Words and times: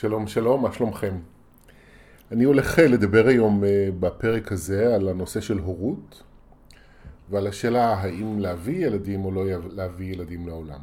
שלום 0.00 0.26
שלום, 0.26 0.62
מה 0.62 0.72
שלומכם? 0.72 1.14
אני 2.32 2.44
הולך 2.44 2.78
אה, 2.78 2.86
לדבר 2.86 3.26
היום 3.26 3.64
אה, 3.64 3.88
בפרק 4.00 4.52
הזה 4.52 4.94
על 4.94 5.08
הנושא 5.08 5.40
של 5.40 5.58
הורות 5.58 6.22
ועל 7.30 7.46
השאלה 7.46 7.94
האם 7.94 8.38
להביא 8.38 8.86
ילדים 8.86 9.24
או 9.24 9.30
לא 9.30 9.44
להביא 9.70 10.12
ילדים 10.12 10.46
לעולם. 10.46 10.80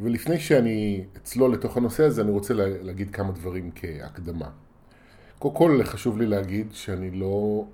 ולפני 0.00 0.40
שאני 0.40 1.04
אצלול 1.16 1.52
לתוך 1.52 1.76
הנושא 1.76 2.04
הזה 2.04 2.22
אני 2.22 2.30
רוצה 2.30 2.54
להגיד 2.56 3.10
כמה 3.10 3.32
דברים 3.32 3.70
כהקדמה. 3.74 4.50
קודם 5.38 5.54
כל 5.54 5.80
חשוב 5.84 6.18
לי 6.18 6.26
להגיד 6.26 6.72
שאני 6.72 7.10
לא 7.10 7.64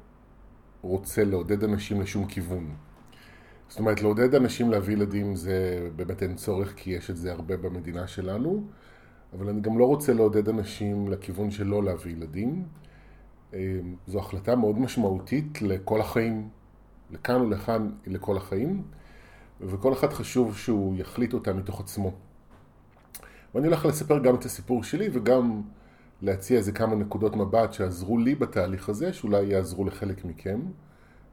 רוצה 0.83 1.25
לעודד 1.25 1.65
אנשים 1.65 2.01
לשום 2.01 2.27
כיוון. 2.27 2.71
זאת 3.69 3.79
אומרת, 3.79 4.03
לעודד 4.03 4.35
אנשים 4.35 4.71
להביא 4.71 4.95
ילדים 4.95 5.37
זה 5.37 5.89
באמת 5.97 6.23
אין 6.23 6.35
צורך 6.35 6.75
כי 6.77 6.91
יש 6.91 7.11
את 7.11 7.17
זה 7.17 7.33
הרבה 7.33 7.57
במדינה 7.57 8.07
שלנו, 8.07 8.67
אבל 9.33 9.49
אני 9.49 9.61
גם 9.61 9.79
לא 9.79 9.85
רוצה 9.85 10.13
לעודד 10.13 10.49
אנשים 10.49 11.09
לכיוון 11.09 11.51
של 11.51 11.67
לא 11.67 11.85
להביא 11.85 12.13
ילדים. 12.13 12.65
אה, 13.55 13.81
זו 14.07 14.19
החלטה 14.19 14.57
מאוד 14.57 14.79
משמעותית 14.79 15.63
לכל 15.63 16.01
החיים, 16.01 16.49
לכאן 17.11 17.41
ולכאן 17.41 17.91
לכל 18.07 18.37
החיים, 18.37 18.83
וכל 19.61 19.93
אחד 19.93 20.13
חשוב 20.13 20.57
שהוא 20.57 20.97
יחליט 20.97 21.35
אותה 21.35 21.53
מתוך 21.53 21.81
עצמו. 21.81 22.13
ואני 23.55 23.67
הולך 23.67 23.87
לספר 23.87 24.19
גם 24.19 24.35
את 24.35 24.45
הסיפור 24.45 24.85
שלי 24.85 25.09
וגם 25.13 25.63
להציע 26.23 26.59
איזה 26.59 26.73
כמה 26.73 26.95
נקודות 26.95 27.37
מבט 27.37 27.73
שעזרו 27.73 28.19
לי 28.19 28.35
בתהליך 28.35 28.89
הזה, 28.89 29.13
שאולי 29.13 29.43
יעזרו 29.47 29.85
לחלק 29.85 30.25
מכם, 30.25 30.61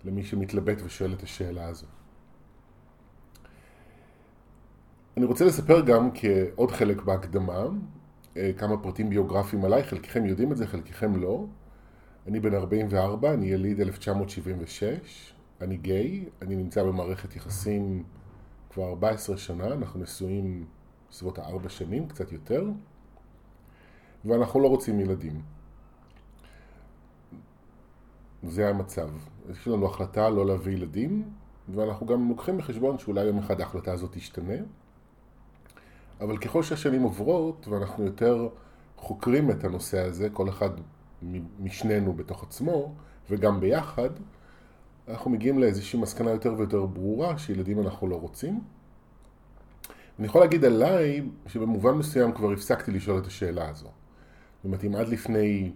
למי 0.03 0.23
שמתלבט 0.23 0.77
ושואל 0.85 1.13
את 1.13 1.23
השאלה 1.23 1.67
הזו. 1.67 1.85
אני 5.17 5.25
רוצה 5.25 5.45
לספר 5.45 5.81
גם 5.81 6.09
כעוד 6.13 6.71
חלק 6.71 7.01
בהקדמה, 7.01 7.65
אה, 8.37 8.51
כמה 8.57 8.77
פרטים 8.77 9.09
ביוגרפיים 9.09 9.65
עליי, 9.65 9.83
חלקכם 9.83 10.25
יודעים 10.25 10.51
את 10.51 10.57
זה, 10.57 10.67
חלקכם 10.67 11.15
לא. 11.15 11.45
אני 12.27 12.39
בן 12.39 12.53
44, 12.53 13.33
אני 13.33 13.45
יליד 13.45 13.81
1976, 13.81 15.33
אני 15.61 15.77
גיי, 15.77 16.25
אני 16.41 16.55
נמצא 16.55 16.83
במערכת 16.83 17.35
יחסים 17.35 18.03
כבר 18.69 18.89
14 18.89 19.37
שנה, 19.37 19.67
אנחנו 19.67 19.99
נשואים 19.99 20.65
בסביבות 21.09 21.37
הארבע 21.37 21.69
שנים, 21.69 22.07
קצת 22.07 22.31
יותר, 22.31 22.65
ואנחנו 24.25 24.59
לא 24.59 24.67
רוצים 24.67 24.99
ילדים. 24.99 25.41
זה 28.43 28.69
המצב. 28.69 29.09
יש 29.51 29.67
לנו 29.67 29.85
החלטה 29.85 30.29
לא 30.29 30.45
להביא 30.45 30.73
ילדים, 30.73 31.23
ואנחנו 31.75 32.05
גם 32.05 32.29
לוקחים 32.29 32.57
בחשבון 32.57 32.97
שאולי 32.97 33.23
יום 33.23 33.37
אחד 33.37 33.61
ההחלטה 33.61 33.93
הזאת 33.93 34.11
תשתנה. 34.13 34.53
אבל 36.23 36.37
ככל 36.37 36.63
שהשנים 36.63 37.03
עוברות 37.03 37.67
ואנחנו 37.67 38.03
יותר 38.03 38.47
חוקרים 38.97 39.51
את 39.51 39.63
הנושא 39.63 39.99
הזה, 39.99 40.29
כל 40.29 40.49
אחד 40.49 40.69
משנינו 41.59 42.13
בתוך 42.13 42.43
עצמו 42.43 42.93
וגם 43.29 43.59
ביחד, 43.59 44.09
אנחנו 45.07 45.31
מגיעים 45.31 45.59
לאיזושהי 45.59 45.99
מסקנה 45.99 46.31
יותר 46.31 46.53
ויותר 46.57 46.85
ברורה 46.85 47.37
שילדים 47.37 47.79
אנחנו 47.79 48.07
לא 48.07 48.15
רוצים. 48.15 48.61
אני 50.19 50.27
יכול 50.27 50.41
להגיד 50.41 50.65
עליי 50.65 51.21
שבמובן 51.47 51.91
מסוים 51.91 52.31
כבר 52.31 52.51
הפסקתי 52.51 52.91
לשאול 52.91 53.19
את 53.19 53.27
השאלה 53.27 53.69
הזו. 53.69 53.85
זאת 53.85 54.65
אומרת, 54.65 54.83
אם 54.83 54.95
עד 54.95 55.07
לפני, 55.07 55.71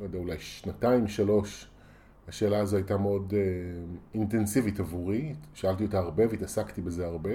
לא 0.00 0.04
יודע, 0.04 0.18
אולי 0.18 0.38
שנתיים, 0.38 1.08
שלוש, 1.08 1.68
השאלה 2.28 2.58
הזו 2.58 2.76
הייתה 2.76 2.96
מאוד 2.96 3.34
אה, 3.36 3.40
אינטנסיבית 4.14 4.80
עבורי, 4.80 5.34
שאלתי 5.54 5.84
אותה 5.84 5.98
הרבה 5.98 6.24
והתעסקתי 6.30 6.82
בזה 6.82 7.06
הרבה. 7.06 7.30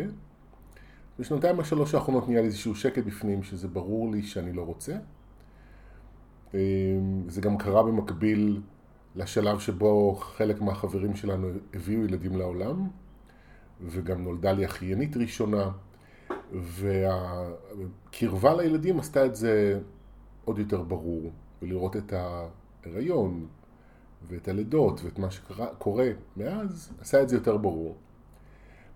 בשנתיים 1.19 1.59
השלוש 1.59 1.95
האחרונות 1.95 2.27
נהיה 2.27 2.41
לי 2.41 2.47
איזשהו 2.47 2.75
שקט 2.75 3.03
בפנים, 3.03 3.43
שזה 3.43 3.67
ברור 3.67 4.11
לי 4.11 4.23
שאני 4.23 4.53
לא 4.53 4.61
רוצה. 4.61 4.97
אמ, 6.53 6.59
זה 7.27 7.41
גם 7.41 7.57
קרה 7.57 7.83
במקביל 7.83 8.61
לשלב 9.15 9.59
שבו 9.59 10.15
חלק 10.15 10.61
מהחברים 10.61 11.15
שלנו 11.15 11.47
הביאו 11.73 12.03
ילדים 12.03 12.37
לעולם, 12.37 12.87
וגם 13.81 14.23
נולדה 14.23 14.51
לי 14.51 14.65
אחיינית 14.65 15.17
ראשונה, 15.17 15.71
והקרבה 16.51 18.55
לילדים 18.55 18.99
עשתה 18.99 19.25
את 19.25 19.35
זה 19.35 19.79
עוד 20.45 20.59
יותר 20.59 20.81
ברור, 20.81 21.31
ולראות 21.61 21.97
את 21.97 22.13
ההיריון 22.13 23.47
ואת 24.27 24.47
הלידות 24.47 25.01
ואת 25.03 25.19
מה 25.19 25.31
שקורה 25.31 26.07
מאז, 26.37 26.93
עשה 27.01 27.21
את 27.21 27.29
זה 27.29 27.35
יותר 27.35 27.57
ברור. 27.57 27.95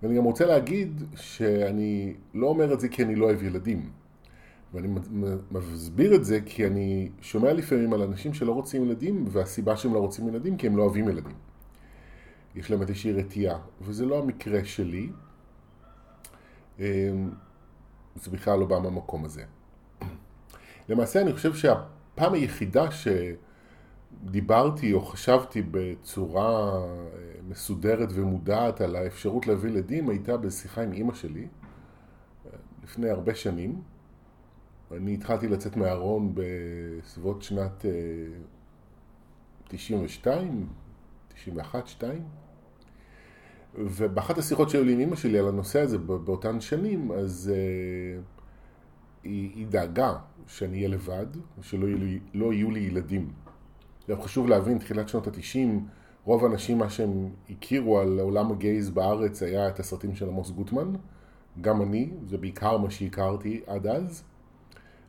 ואני 0.03 0.17
גם 0.17 0.23
רוצה 0.23 0.45
להגיד 0.45 1.03
שאני 1.15 2.13
לא 2.33 2.47
אומר 2.47 2.73
את 2.73 2.79
זה 2.79 2.89
כי 2.89 3.03
אני 3.03 3.15
לא 3.15 3.25
אוהב 3.25 3.43
ילדים. 3.43 3.89
ואני 4.73 4.87
מסביר 5.51 6.15
את 6.15 6.25
זה 6.25 6.39
כי 6.45 6.67
אני 6.67 7.09
שומע 7.21 7.53
לפעמים 7.53 7.93
על 7.93 8.01
אנשים 8.01 8.33
שלא 8.33 8.51
רוצים 8.51 8.85
ילדים, 8.85 9.25
והסיבה 9.27 9.77
שהם 9.77 9.93
לא 9.93 9.99
רוצים 9.99 10.27
ילדים 10.27 10.57
כי 10.57 10.67
הם 10.67 10.77
לא 10.77 10.83
אוהבים 10.83 11.09
ילדים. 11.09 11.35
יש 12.55 12.71
להם 12.71 12.81
איזושהי 12.81 13.13
רתיעה, 13.13 13.59
וזה 13.81 14.05
לא 14.05 14.19
המקרה 14.19 14.65
שלי. 14.65 15.09
אמ, 16.79 16.85
זה 18.15 18.31
בכלל 18.31 18.59
לא 18.59 18.65
בא 18.65 18.79
מהמקום 18.79 19.25
הזה. 19.25 19.43
למעשה 20.89 21.21
אני 21.21 21.33
חושב 21.33 21.53
שהפעם 21.53 22.33
היחידה 22.33 22.91
ש... 22.91 23.07
דיברתי 24.23 24.93
או 24.93 25.01
חשבתי 25.01 25.61
בצורה 25.71 26.77
אה, 26.77 26.87
מסודרת 27.47 28.09
ומודעת 28.11 28.81
על 28.81 28.95
האפשרות 28.95 29.47
להביא 29.47 29.69
ילדים 29.69 30.09
הייתה 30.09 30.37
בשיחה 30.37 30.81
עם 30.81 30.93
אימא 30.93 31.13
שלי 31.13 31.47
אה, 32.45 32.51
לפני 32.83 33.09
הרבה 33.09 33.35
שנים. 33.35 33.81
אני 34.97 35.13
התחלתי 35.13 35.47
לצאת 35.47 35.77
מהארון 35.77 36.33
בסביבות 36.35 37.41
שנת 37.41 37.85
92, 39.67 40.67
91, 41.33 41.87
2 41.87 42.23
ובאחת 43.75 44.37
השיחות 44.37 44.69
שהיו 44.69 44.83
לי 44.83 44.93
עם 44.93 44.99
אמא 44.99 45.15
שלי 45.15 45.39
על 45.39 45.47
הנושא 45.47 45.81
הזה 45.81 45.97
באותן 45.97 46.61
שנים, 46.61 47.11
אז 47.11 47.51
uh, 47.53 48.21
היא, 49.23 49.51
היא 49.55 49.67
דאגה 49.67 50.13
שאני 50.47 50.77
אהיה 50.77 50.87
לבד, 50.87 51.25
ושלא 51.59 51.87
יהיו 51.87 51.97
לי, 51.97 52.19
לא 52.33 52.53
יהיו 52.53 52.71
לי 52.71 52.79
ילדים. 52.79 53.31
גם 54.09 54.21
חשוב 54.21 54.47
להבין, 54.47 54.77
תחילת 54.77 55.09
שנות 55.09 55.27
התשעים, 55.27 55.85
רוב 56.25 56.45
האנשים, 56.45 56.77
מה 56.77 56.89
שהם 56.89 57.29
הכירו 57.49 57.99
על 57.99 58.19
עולם 58.19 58.51
הגייז 58.51 58.89
בארץ 58.89 59.43
היה 59.43 59.67
את 59.67 59.79
הסרטים 59.79 60.15
של 60.15 60.29
עמוס 60.29 60.49
גוטמן. 60.49 60.93
גם 61.61 61.81
אני, 61.81 62.09
זה 62.27 62.37
בעיקר 62.37 62.77
מה 62.77 62.89
שהכרתי 62.91 63.61
עד 63.67 63.87
אז. 63.87 64.23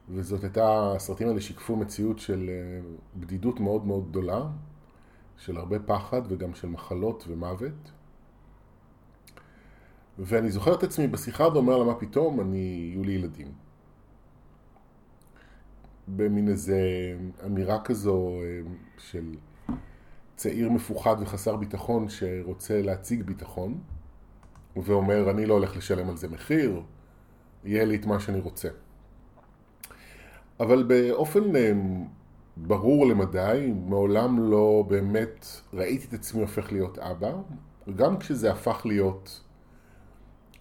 וזאת 0.08 0.44
הייתה, 0.44 0.92
הסרטים 0.97 1.28
האלה 1.28 1.41
שיקפו 1.41 1.76
מציאות 1.76 2.19
של 2.19 2.50
אה, 2.50 2.81
בדידות 3.16 3.60
מאוד 3.60 3.86
מאוד 3.86 4.08
גדולה, 4.10 4.42
של 5.38 5.56
הרבה 5.56 5.78
פחד 5.78 6.22
וגם 6.28 6.54
של 6.54 6.69
מחלות 6.69 7.25
ומוות. 7.28 7.92
ואני 10.19 10.50
זוכר 10.50 10.75
את 10.75 10.82
עצמי 10.82 11.06
בשיחה 11.06 11.48
ואומר 11.48 11.76
לה, 11.78 11.84
מה 11.84 11.94
פתאום, 11.94 12.41
אני, 12.41 12.91
יהיו 12.91 13.04
לי 13.04 13.12
ילדים. 13.12 13.52
במין 16.08 16.48
איזה 16.48 16.78
אמירה 17.46 17.80
כזו 17.80 18.28
אה, 18.42 18.60
של 18.98 19.34
צעיר 20.36 20.70
מפוחד 20.70 21.16
וחסר 21.20 21.56
ביטחון 21.56 22.08
שרוצה 22.08 22.82
להציג 22.82 23.22
ביטחון 23.22 23.80
ואומר 24.76 25.30
אני 25.30 25.46
לא 25.46 25.54
הולך 25.54 25.76
לשלם 25.76 26.08
על 26.08 26.16
זה 26.16 26.28
מחיר, 26.28 26.82
יהיה 27.64 27.84
לי 27.84 27.96
את 27.96 28.06
מה 28.06 28.20
שאני 28.20 28.40
רוצה. 28.40 28.68
אבל 30.60 30.82
באופן 30.82 31.56
אה, 31.56 31.72
ברור 32.56 33.06
למדי, 33.06 33.72
מעולם 33.86 34.50
לא 34.50 34.84
באמת 34.88 35.46
ראיתי 35.72 36.06
את 36.06 36.14
עצמי 36.14 36.40
הופך 36.40 36.72
להיות 36.72 36.98
אבא, 36.98 37.32
גם 37.96 38.19
כשזה 38.19 38.52
הפך 38.52 38.82
להיות 38.84 39.40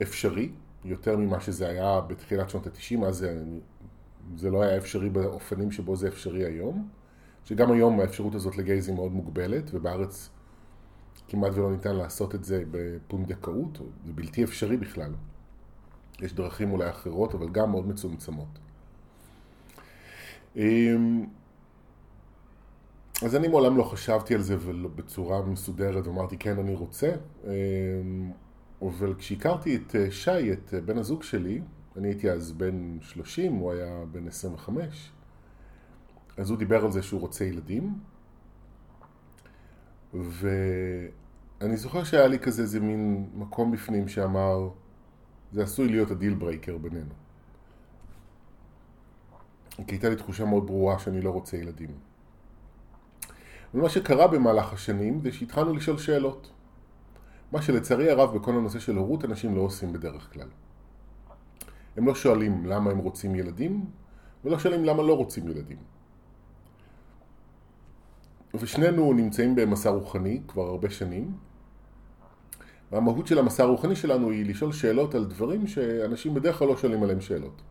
אפשרי, 0.02 0.52
יותר 0.86 1.18
ממה 1.18 1.40
שזה 1.40 1.68
היה 1.68 2.02
בתחילת 2.02 2.50
שנות 2.50 2.68
התשעים, 2.68 3.04
אז 3.04 3.24
אני 3.24 3.60
זה 4.36 4.52
לא 4.52 4.64
היה 4.64 4.78
אפשרי 4.78 5.10
באופנים 5.10 5.72
שבו 5.72 5.96
זה 5.96 6.08
אפשרי 6.08 6.46
היום, 6.46 6.90
שגם 7.46 7.72
היום 7.72 8.00
האפשרות 8.00 8.36
הזאת 8.36 8.58
לגייזים 8.58 8.96
מאוד 8.96 9.12
מוגבלת, 9.12 9.74
ובארץ 9.74 10.30
כמעט 11.28 11.52
ולא 11.56 11.72
ניתן 11.72 11.96
לעשות 11.96 12.36
את 12.36 12.44
זה 12.44 12.64
בפונדקאות, 12.72 13.82
זה 14.06 14.14
בלתי 14.14 14.44
אפשרי 14.44 14.78
בכלל. 14.78 15.14
יש 16.22 16.34
דרכים 16.34 16.72
אולי 16.72 16.90
אחרות, 16.90 17.36
אבל 17.36 17.50
גם 17.50 17.72
מאוד 17.72 17.88
מצומצמות. 17.88 18.60
אמ, 20.56 21.26
אז 23.24 23.36
אני 23.36 23.48
מעולם 23.48 23.78
לא 23.78 23.84
חשבתי 23.84 24.36
על 24.36 24.42
זה 24.42 24.56
בצורה 24.96 25.42
מסודרת 25.42 26.08
ואמרתי 26.08 26.38
כן 26.38 26.60
אני 26.60 26.76
רוצה 26.76 27.12
אמ, 27.44 28.32
אבל 28.82 29.14
כשהכרתי 29.18 29.76
את 29.76 29.96
אה, 29.96 30.12
שי, 30.12 30.54
את 30.54 30.74
אה, 30.74 30.82
בן 30.82 30.98
הזוג 30.98 31.24
שלי, 31.24 31.62
אני 31.98 32.08
הייתי 32.08 32.32
אז 32.32 32.52
בן 32.52 32.98
30, 33.02 33.54
הוא 33.54 33.72
היה 33.72 34.06
בן 34.12 34.28
25, 34.28 35.12
אז 36.38 36.50
הוא 36.50 36.58
דיבר 36.58 36.86
על 36.86 36.92
זה 36.92 37.04
שהוא 37.04 37.22
רוצה 37.22 37.46
ילדים, 37.46 38.00
ואני 40.14 41.78
זוכר 41.78 42.04
שהיה 42.04 42.28
לי 42.28 42.40
כזה 42.40 42.62
איזה 42.62 42.80
מין 42.80 43.30
מקום 43.36 43.72
בפנים 43.72 44.08
שאמר, 44.08 44.70
זה 45.52 45.64
עשוי 45.64 45.88
להיות 45.88 46.12
ה 46.12 46.16
deal 46.16 46.34
breaker 46.34 46.78
בינינו. 46.78 47.14
כי 49.88 49.96
הייתה 49.96 50.10
לי 50.10 50.16
תחושה 50.16 50.46
מאוד 50.46 50.68
ברורה 50.68 51.00
שאני 51.00 51.22
לא 51.22 51.30
רוצה 51.30 51.58
ילדים. 51.58 51.90
ומה 53.74 53.90
שקרה 53.90 54.28
במהלך 54.28 54.74
השנים 54.74 55.22
זה 55.22 55.32
שהתחלנו 55.32 55.74
לשאול 55.74 55.98
שאלות. 55.98 56.52
מה 57.52 57.62
שלצערי 57.62 58.10
הרב 58.10 58.38
בכל 58.38 58.52
הנושא 58.52 58.80
של 58.80 58.96
הורות 58.96 59.26
אנשים 59.26 59.56
לא 59.56 59.62
עושים 59.62 59.94
בדרך 59.94 60.34
כלל. 60.34 60.48
הם 61.98 62.08
לא 62.08 62.16
שואלים 62.16 62.66
למה 62.66 62.92
הם 62.92 62.98
רוצים 62.98 63.36
ילדים, 63.36 63.86
ולא 64.46 64.60
שואלים 64.60 64.86
למה 64.86 65.04
לא 65.04 65.18
רוצים 65.18 65.48
ילדים. 65.48 65.78
ושנינו 68.54 69.14
נמצאים 69.14 69.56
במסע 69.56 69.90
רוחני 69.90 70.42
כבר 70.48 70.68
הרבה 70.68 70.90
שנים, 70.90 71.34
והמהות 72.92 73.28
של 73.28 73.40
המסע 73.40 73.64
הרוחני 73.64 73.96
שלנו 73.96 74.30
היא 74.30 74.46
לשאול 74.46 74.72
שאלות 74.72 75.16
על 75.16 75.26
דברים 75.26 75.68
שאנשים 75.68 76.34
בדרך 76.34 76.60
כלל 76.60 76.68
לא 76.68 76.78
שואלים 76.78 77.04
עליהם 77.04 77.22
שאלות. 77.22 77.62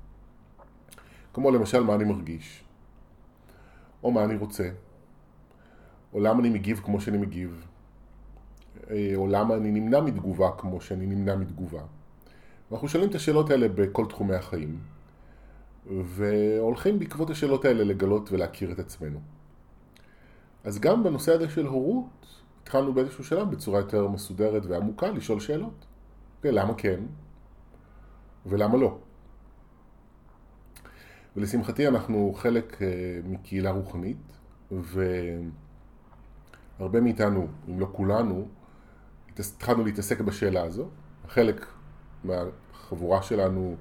כמו 1.34 1.50
למשל 1.50 1.82
מה 1.82 1.94
אני 1.94 2.04
מרגיש, 2.04 2.64
או 4.02 4.10
מה 4.10 4.24
אני 4.24 4.36
רוצה, 4.36 4.70
או 6.12 6.20
למה 6.20 6.40
אני 6.40 6.50
מגיב 6.50 6.80
כמו 6.84 7.00
שאני 7.00 7.18
מגיב, 7.18 7.66
אה, 8.90 9.12
או 9.16 9.26
למה 9.26 9.54
אני 9.54 9.70
נמנע 9.70 10.00
מתגובה 10.00 10.50
כמו 10.58 10.80
שאני 10.80 11.06
נמנע 11.06 11.36
מתגובה. 11.36 11.82
ואנחנו 12.70 12.88
שואלים 12.88 13.10
את 13.10 13.14
השאלות 13.14 13.50
האלה 13.50 13.68
בכל 13.68 14.06
תחומי 14.06 14.34
החיים, 14.34 14.78
והולכים 15.86 16.98
בעקבות 16.98 17.30
השאלות 17.30 17.64
האלה 17.64 17.84
לגלות 17.84 18.32
ולהכיר 18.32 18.72
את 18.72 18.78
עצמנו. 18.78 19.20
אז 20.64 20.78
גם 20.78 21.04
בנושא 21.04 21.32
הזה 21.32 21.48
של 21.48 21.66
הורות, 21.66 22.26
התחלנו 22.62 22.92
באיזשהו 22.94 23.24
שלב 23.24 23.50
בצורה 23.50 23.80
יותר 23.80 24.08
מסודרת 24.08 24.66
ועמוקה 24.66 25.10
לשאול 25.10 25.40
שאלות. 25.40 25.72
Okay, 25.80 26.36
אוקיי, 26.36 26.52
למה 26.52 26.74
כן 26.74 27.00
ולמה 28.46 28.76
לא? 28.76 28.98
ולשמחתי 31.36 31.88
אנחנו 31.88 32.32
חלק 32.36 32.82
אה, 32.82 33.20
מקהילה 33.24 33.70
רוחנית, 33.70 34.38
והרבה 36.78 37.00
מאיתנו, 37.00 37.46
אם 37.68 37.80
לא 37.80 37.88
כולנו, 37.92 38.48
התחלנו 39.38 39.84
להתעסק 39.84 40.20
בשאלה 40.20 40.62
הזו. 40.62 40.88
חלק 41.28 41.66
מהחבורה 42.90 43.22
שלנו 43.22 43.76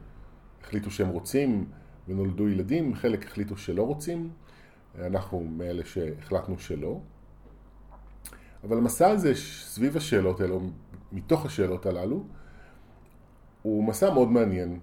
החליטו 0.61 0.91
שהם 0.91 1.07
רוצים 1.07 1.65
ונולדו 2.07 2.49
ילדים, 2.49 2.95
חלק 2.95 3.25
החליטו 3.25 3.57
שלא 3.57 3.83
רוצים, 3.83 4.29
אנחנו 4.99 5.43
מאלה 5.43 5.85
שהחלטנו 5.85 6.59
שלא. 6.59 6.99
אבל 8.63 8.77
המסע 8.77 9.09
הזה 9.09 9.35
סביב 9.35 9.97
השאלות 9.97 10.41
האלו, 10.41 10.61
מתוך 11.11 11.45
השאלות 11.45 11.85
הללו, 11.85 12.23
הוא 13.61 13.83
מסע 13.83 14.13
מאוד 14.13 14.31
מעניין, 14.31 14.79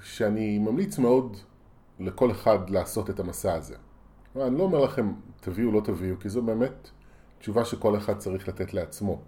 שאני 0.00 0.58
ממליץ 0.58 0.98
מאוד 0.98 1.36
לכל 2.00 2.30
אחד 2.30 2.70
לעשות 2.70 3.10
את 3.10 3.20
המסע 3.20 3.54
הזה. 3.54 3.76
אני 4.36 4.58
לא 4.58 4.62
אומר 4.62 4.80
לכם 4.80 5.12
תביאו 5.40 5.72
לא 5.72 5.80
תביאו, 5.80 6.18
כי 6.18 6.28
זו 6.28 6.42
באמת 6.42 6.90
תשובה 7.38 7.64
שכל 7.64 7.96
אחד 7.96 8.18
צריך 8.18 8.48
לתת 8.48 8.74
לעצמו. 8.74 9.22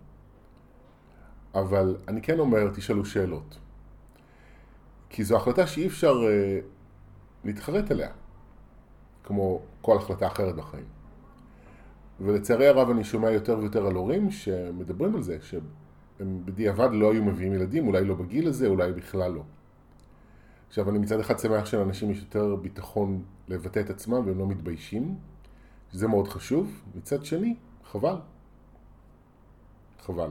אבל 1.54 1.96
אני 2.08 2.22
כן 2.22 2.38
אומר, 2.38 2.70
תשאלו 2.74 3.04
שאלות. 3.04 3.58
כי 5.10 5.24
זו 5.24 5.36
החלטה 5.36 5.66
שאי 5.66 5.86
אפשר 5.86 6.12
uh, 6.12 6.64
להתחרט 7.44 7.90
עליה, 7.90 8.10
כמו 9.24 9.60
כל 9.80 9.96
החלטה 9.96 10.26
אחרת 10.26 10.56
בחיים. 10.56 10.84
ולצערי 12.20 12.66
הרב 12.66 12.90
אני 12.90 13.04
שומע 13.04 13.30
יותר 13.30 13.58
ויותר 13.58 13.86
על 13.86 13.94
הורים 13.94 14.30
שמדברים 14.30 15.14
על 15.14 15.22
זה, 15.22 15.38
שהם 15.40 16.42
בדיעבד 16.44 16.88
לא 16.92 17.12
היו 17.12 17.24
מביאים 17.24 17.54
ילדים, 17.54 17.86
אולי 17.86 18.04
לא 18.04 18.14
בגיל 18.14 18.48
הזה, 18.48 18.66
אולי 18.66 18.92
בכלל 18.92 19.32
לא. 19.32 19.42
עכשיו, 20.68 20.90
אני 20.90 20.98
מצד 20.98 21.20
אחד 21.20 21.38
שמח 21.38 21.66
שלאנשים 21.66 22.10
יש 22.10 22.18
יותר 22.18 22.56
ביטחון 22.56 23.22
לבטא 23.48 23.80
את 23.80 23.90
עצמם 23.90 24.22
והם 24.26 24.38
לא 24.38 24.46
מתביישים, 24.46 25.16
שזה 25.92 26.08
מאוד 26.08 26.28
חשוב. 26.28 26.82
מצד 26.94 27.24
שני, 27.24 27.56
חבל. 27.84 28.16
חבל. 30.00 30.30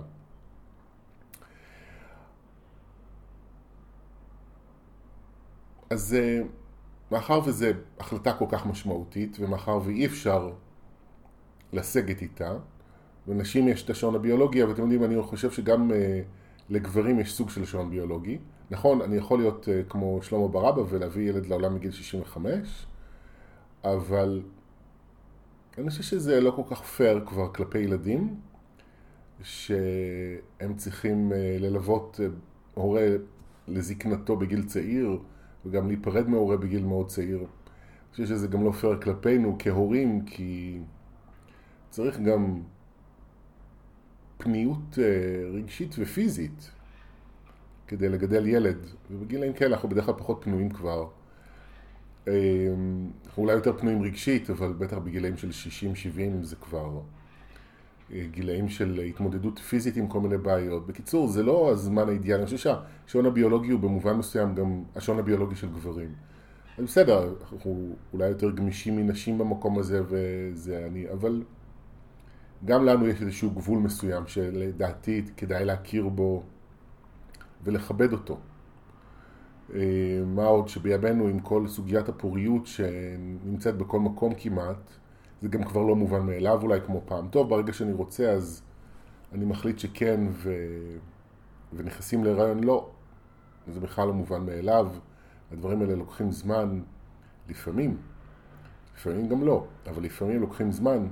אז 5.89 6.13
אה, 6.19 6.41
מאחר 7.11 7.39
וזו 7.45 7.65
החלטה 7.99 8.33
כל 8.33 8.45
כך 8.49 8.65
משמעותית, 8.65 9.37
ומאחר 9.39 9.79
ואי 9.83 10.05
אפשר 10.05 10.51
לסגת 11.73 12.21
איתה, 12.21 12.57
ונשים 13.27 13.67
יש 13.67 13.83
את 13.83 13.89
השעון 13.89 14.15
הביולוגי, 14.15 14.63
אבל 14.63 14.71
אתם 14.71 14.81
יודעים, 14.81 15.03
אני 15.03 15.21
חושב 15.21 15.51
שגם 15.51 15.91
uh, 15.91 15.93
לגברים 16.69 17.19
יש 17.19 17.33
סוג 17.33 17.49
של 17.49 17.65
שעון 17.65 17.89
ביולוגי. 17.89 18.37
נכון, 18.71 19.01
אני 19.01 19.15
יכול 19.15 19.39
להיות 19.39 19.65
uh, 19.65 19.89
כמו 19.89 20.19
שלמה 20.21 20.47
ברבא 20.47 20.81
ולהביא 20.89 21.29
ילד 21.29 21.45
לעולם 21.45 21.75
מגיל 21.75 21.91
65, 21.91 22.85
אבל 23.83 24.41
אני 25.77 25.89
חושב 25.89 26.03
שזה 26.03 26.41
לא 26.41 26.51
כל 26.51 26.75
כך 26.75 26.83
פייר 26.83 27.25
כבר 27.25 27.53
כלפי 27.53 27.79
ילדים, 27.79 28.35
שהם 29.43 30.75
צריכים 30.77 31.31
ללוות 31.59 32.19
הורה 32.73 33.07
לזקנתו 33.67 34.35
בגיל 34.35 34.63
צעיר, 34.63 35.19
וגם 35.67 35.87
להיפרד 35.87 36.29
מהורה 36.29 36.57
בגיל 36.57 36.83
מאוד 36.83 37.07
צעיר. 37.07 37.37
אני 37.37 37.45
חושב 38.11 38.25
שזה 38.25 38.47
גם 38.47 38.63
לא 38.63 38.71
פייר 38.71 39.01
כלפינו 39.01 39.55
כהורים, 39.59 40.25
כי 40.25 40.79
צריך 41.89 42.19
גם 42.19 42.61
פניות 44.37 44.99
אה, 44.99 45.49
רגשית 45.53 45.95
ופיזית 45.99 46.71
כדי 47.87 48.09
לגדל 48.09 48.47
ילד, 48.47 48.77
ובגילאים 49.11 49.53
כאלה 49.53 49.75
אנחנו 49.75 49.89
בדרך 49.89 50.05
כלל 50.05 50.13
פחות 50.17 50.39
פנויים 50.43 50.69
כבר. 50.69 51.07
אה, 52.27 52.33
אנחנו 53.25 53.43
אולי 53.43 53.53
יותר 53.53 53.77
פנויים 53.77 54.01
רגשית, 54.01 54.49
אבל 54.49 54.73
בטח 54.73 54.97
בגילאים 54.97 55.37
של 55.37 55.49
60-70 55.49 55.51
זה 56.41 56.55
כבר 56.55 57.01
גילאים 58.11 58.69
של 58.69 58.99
התמודדות 58.99 59.59
פיזית 59.59 59.97
עם 59.97 60.07
כל 60.07 60.19
מיני 60.19 60.37
בעיות. 60.37 60.87
בקיצור, 60.87 61.27
זה 61.27 61.43
לא 61.43 61.71
הזמן 61.71 62.09
האידיאלי, 62.09 62.43
אני 62.43 62.45
חושב 62.45 62.57
שהשעון 63.05 63.25
הביולוגי 63.25 63.71
הוא 63.71 63.79
במובן 63.79 64.13
מסוים 64.13 64.55
גם 64.55 64.83
השעון 64.95 65.19
הביולוגי 65.19 65.55
של 65.55 65.69
גברים. 65.69 66.13
אז 66.77 66.83
בסדר, 66.83 67.33
אנחנו 67.51 67.95
אולי 68.13 68.27
יותר 68.27 68.51
גמישים 68.51 68.95
מנשים 68.95 69.37
במקום 69.37 69.79
הזה, 69.79 70.01
וזה 70.07 70.85
אני, 70.87 71.09
אבל 71.09 71.43
גם 72.65 72.85
לנו 72.85 73.07
יש 73.07 73.21
איזשהו 73.21 73.51
גבול 73.51 73.79
מסוים 73.79 74.27
שלדעתי 74.27 75.23
כדאי 75.37 75.65
להכיר 75.65 76.07
בו 76.07 76.43
ולכבד 77.63 78.13
אותו. 78.13 78.37
אה, 79.73 79.79
מה 80.25 80.45
עוד 80.45 80.67
שבימינו 80.67 81.27
עם 81.27 81.39
כל 81.39 81.67
סוגיית 81.67 82.09
הפוריות 82.09 82.67
שנמצאת 82.67 83.77
בכל 83.77 83.99
מקום 83.99 84.33
כמעט, 84.37 84.91
זה 85.41 85.47
גם 85.47 85.63
כבר 85.63 85.81
לא 85.81 85.95
מובן 85.95 86.25
מאליו 86.25 86.59
אולי 86.61 86.79
כמו 86.85 87.01
פעם. 87.05 87.27
טוב, 87.27 87.49
ברגע 87.49 87.73
שאני 87.73 87.93
רוצה 87.93 88.31
אז 88.31 88.61
אני 89.33 89.45
מחליט 89.45 89.79
שכן 89.79 90.19
ו... 90.31 90.53
ונכנסים 91.73 92.23
להיריון, 92.23 92.63
לא. 92.63 92.89
זה 93.73 93.79
בכלל 93.79 94.07
לא 94.07 94.13
מובן 94.13 94.45
מאליו. 94.45 94.87
הדברים 95.51 95.81
האלה 95.81 95.95
לוקחים 95.95 96.31
זמן, 96.31 96.81
לפעמים. 97.49 97.97
לפעמים 98.95 99.27
גם 99.27 99.43
לא, 99.43 99.65
אבל 99.87 100.03
לפעמים 100.03 100.41
לוקחים 100.41 100.71
זמן 100.71 101.07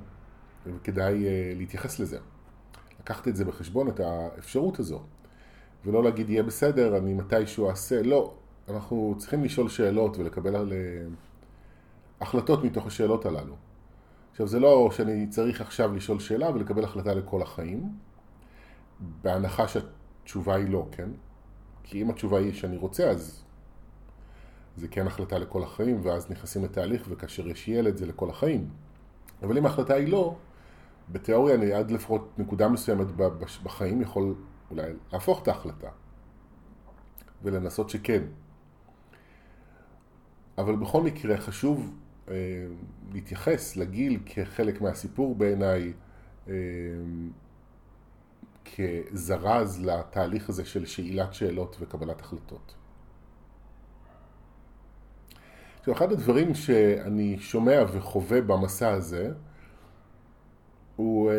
וכדאי 0.66 1.26
אה, 1.26 1.54
להתייחס 1.56 2.00
לזה. 2.00 2.18
לקחת 3.00 3.28
את 3.28 3.36
זה 3.36 3.46
בחשבון, 3.46 3.88
את 3.88 4.00
האפשרות 4.00 4.80
הזו. 4.80 5.02
ולא 5.86 6.04
להגיד 6.04 6.30
יהיה 6.30 6.44
בסדר, 6.44 6.98
אני 6.98 7.14
מתישהו 7.14 7.70
אעשה, 7.70 8.04
לא. 8.04 8.34
אנחנו 8.70 9.16
צריכים 9.18 9.44
לשאול 9.44 9.70
שאלות 9.70 10.18
ולקבל 10.18 10.56
על 10.56 10.74
אה, 10.74 10.78
החלטות 12.22 12.64
מתוך 12.64 12.88
השאלות 12.88 13.26
הללו. 13.26 13.56
עכשיו 14.36 14.48
זה 14.48 14.60
לא 14.60 14.90
שאני 14.92 15.28
צריך 15.28 15.62
עכשיו 15.62 15.94
לשאול 15.94 16.20
שאלה 16.20 16.50
ולקבל 16.50 16.84
החלטה 16.84 17.14
לכל 17.14 17.42
החיים, 17.42 17.90
בהנחה 19.22 19.66
שהתשובה 19.68 20.56
היא 20.56 20.70
לא, 20.70 20.88
כן? 20.92 21.10
כי 21.84 22.02
אם 22.02 22.10
התשובה 22.10 22.40
היא 22.40 22.54
שאני 22.54 22.78
רוצה, 22.78 23.10
אז 23.10 23.44
זה 24.78 24.88
כן 24.88 25.08
החלטה 25.08 25.38
לכל 25.38 25.64
החיים, 25.64 26.00
ואז 26.04 26.32
נכנסים 26.32 26.64
לתהליך, 26.64 27.06
וכאשר 27.10 27.48
יש 27.48 27.68
ילד 27.68 27.98
זה 27.98 28.06
לכל 28.06 28.30
החיים. 28.30 28.70
אבל 29.44 29.58
אם 29.58 29.66
ההחלטה 29.66 29.94
היא 29.94 30.08
לא, 30.08 30.36
בתיאוריה 31.12 31.56
אני 31.56 31.74
עד 31.74 31.92
לפחות 31.92 32.30
נקודה 32.38 32.68
מסוימת 32.68 33.08
בחיים 33.64 34.02
יכול 34.02 34.36
אולי 34.72 34.94
להפוך 35.14 35.42
את 35.42 35.48
ההחלטה 35.48 35.90
ולנסות 37.44 37.90
שכן. 37.90 38.24
אבל 40.58 40.76
בכל 40.76 41.02
מקרה 41.02 41.38
חשוב 41.38 41.96
להתייחס 43.14 43.76
לגיל 43.76 44.20
כחלק 44.26 44.82
מהסיפור 44.82 45.36
בעיניי, 45.36 45.94
אה, 46.48 46.54
כזרז 48.76 49.86
לתהליך 49.86 50.50
הזה 50.50 50.66
של 50.66 50.86
שאילת 50.86 51.34
שאלות 51.34 51.78
וקבלת 51.80 52.22
החלטות. 52.22 52.76
אחד 55.92 56.12
הדברים 56.12 56.54
שאני 56.54 57.38
שומע 57.40 57.84
וחווה 57.94 58.42
במסע 58.42 58.90
הזה, 58.90 59.32
הוא 60.96 61.32
אה, 61.32 61.36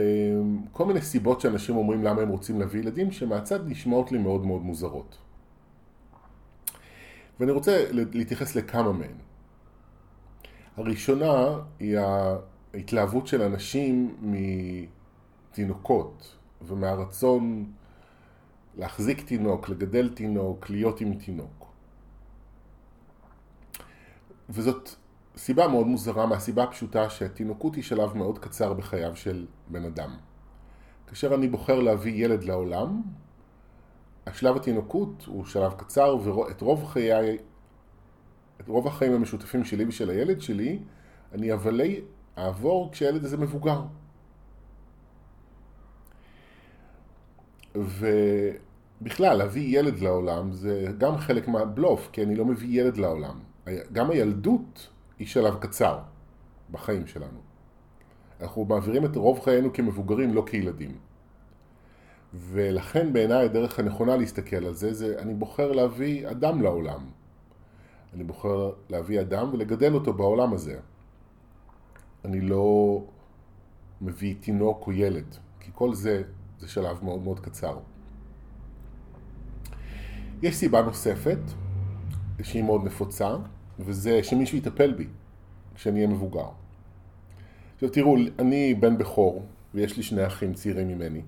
כל 0.73 0.85
מיני 0.85 1.00
סיבות 1.02 1.40
שאנשים 1.40 1.76
אומרים 1.76 2.05
למה 2.05 2.23
הם 2.23 2.28
רוצים 2.28 2.61
להביא 2.61 2.81
ילדים, 2.81 3.11
שמהצד 3.11 3.69
נשמעות 3.69 4.12
לי 4.12 4.19
מאוד 4.19 4.47
מאוד 4.47 4.62
מוזרות. 4.62 5.19
ואני 7.40 7.52
רוצה 7.52 7.87
להתייחס 7.93 8.57
לכמה 8.57 8.93
מהן. 8.93 9.25
הראשונה 10.76 11.59
היא 11.78 11.99
ההתלהבות 11.99 13.26
של 13.26 13.42
אנשים 13.42 14.16
מתינוקות 15.52 16.37
ומהרצון 16.62 17.73
להחזיק 18.76 19.26
תינוק, 19.26 19.68
לגדל 19.68 20.09
תינוק, 20.14 20.71
להיות 20.71 21.00
עם 21.00 21.14
תינוק. 21.14 21.66
וזאת 24.49 24.90
סיבה 25.37 25.68
מאוד 25.68 25.87
מוזרה 25.87 26.26
מהסיבה 26.26 26.64
הפשוטה 26.64 27.11
שהתינוקות 27.11 27.75
היא 27.75 27.85
שלב 27.85 28.16
מאוד 28.16 28.38
קצר 28.38 28.73
בחייו 28.73 29.16
של 29.16 29.47
בן 29.68 29.85
אדם. 29.85 30.16
כאשר 31.06 31.35
אני 31.35 31.49
בוחר 31.49 31.80
להביא 31.80 32.25
ילד 32.25 32.45
לעולם, 32.45 33.02
השלב 34.26 34.56
התינוקות 34.56 35.25
הוא 35.26 35.45
שלב 35.45 35.73
קצר 35.73 36.16
ואת 36.16 36.61
רוב 36.61 36.85
חיי, 36.85 37.38
את 38.60 38.68
רוב 38.68 38.86
החיים 38.86 39.12
המשותפים 39.12 39.64
שלי 39.64 39.84
ושל 39.84 40.10
הילד 40.10 40.40
שלי, 40.40 40.78
אני 41.32 41.52
אבלי 41.52 42.00
אעבור 42.38 42.92
כשהילד 42.92 43.25
הזה 43.25 43.36
מבוגר. 43.36 43.82
ובכלל, 47.75 49.36
להביא 49.36 49.78
ילד 49.78 49.98
לעולם 49.98 50.52
זה 50.52 50.86
גם 50.98 51.18
חלק 51.18 51.48
מהבלוף, 51.48 52.08
כי 52.12 52.22
אני 52.22 52.36
לא 52.36 52.44
מביא 52.44 52.82
ילד 52.82 52.96
לעולם. 52.96 53.38
גם 53.92 54.10
הילדות 54.10 54.88
היא 55.18 55.26
שלב 55.26 55.54
קצר 55.54 55.98
בחיים 56.70 57.06
שלנו. 57.06 57.38
אנחנו 58.40 58.64
מעבירים 58.64 59.04
את 59.04 59.16
רוב 59.16 59.40
חיינו 59.40 59.72
כמבוגרים, 59.72 60.34
לא 60.34 60.42
כילדים. 60.46 60.98
ולכן 62.34 63.12
בעיניי 63.12 63.44
הדרך 63.44 63.78
הנכונה 63.78 64.16
להסתכל 64.16 64.66
על 64.66 64.75
זה, 64.75 64.94
זה 64.94 65.16
אני 65.18 65.34
בוחר 65.34 65.72
להביא 65.72 66.30
אדם 66.30 66.62
לעולם. 66.62 67.00
אני 68.14 68.25
בוחר 68.25 68.70
להביא 68.90 69.20
אדם 69.20 69.50
ולגדל 69.52 69.94
אותו 69.94 70.12
בעולם 70.12 70.52
הזה. 70.52 70.78
אני 72.25 72.40
לא 72.40 73.00
מביא 74.00 74.34
תינוק 74.40 74.86
או 74.86 74.92
ילד, 74.92 75.36
כי 75.60 75.70
כל 75.75 75.94
זה 75.94 76.22
זה 76.58 76.68
שלב 76.68 77.04
מאוד 77.04 77.22
מאוד 77.22 77.40
קצר. 77.40 77.78
יש 80.42 80.56
סיבה 80.56 80.82
נוספת, 80.82 81.38
שהיא 82.42 82.62
מאוד 82.62 82.84
נפוצה, 82.84 83.36
וזה 83.78 84.22
שמישהו 84.22 84.58
יטפל 84.58 84.92
בי 84.92 85.06
כשאני 85.75 85.96
אהיה 85.96 86.08
מבוגר. 86.08 86.48
עכשיו 87.75 87.88
תראו, 87.88 88.16
אני 88.38 88.75
בן 88.75 88.98
בכור, 88.98 89.46
ויש 89.75 89.96
לי 89.96 90.02
שני 90.02 90.26
אחים 90.26 90.54
צעירים 90.54 90.88
ממני, 90.88 91.22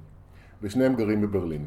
ושניהם 0.62 0.94
גרים 0.94 1.20
בברלין. 1.20 1.66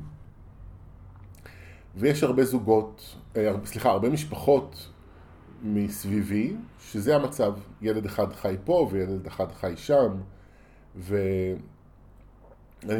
ויש 1.96 2.24
הרבה 2.24 2.44
זוגות, 2.44 3.16
אה, 3.36 3.52
סליחה, 3.66 3.90
הרבה 3.90 4.10
משפחות 4.10 4.90
מסביבי, 5.64 6.56
שזה 6.80 7.16
המצב. 7.16 7.54
ילד 7.82 8.06
אחד 8.06 8.34
חי 8.34 8.56
פה 8.66 8.90
וילד 8.92 9.28
אחד 9.28 9.52
חי 9.52 9.74
שם, 9.76 10.18
ואני 10.96 11.56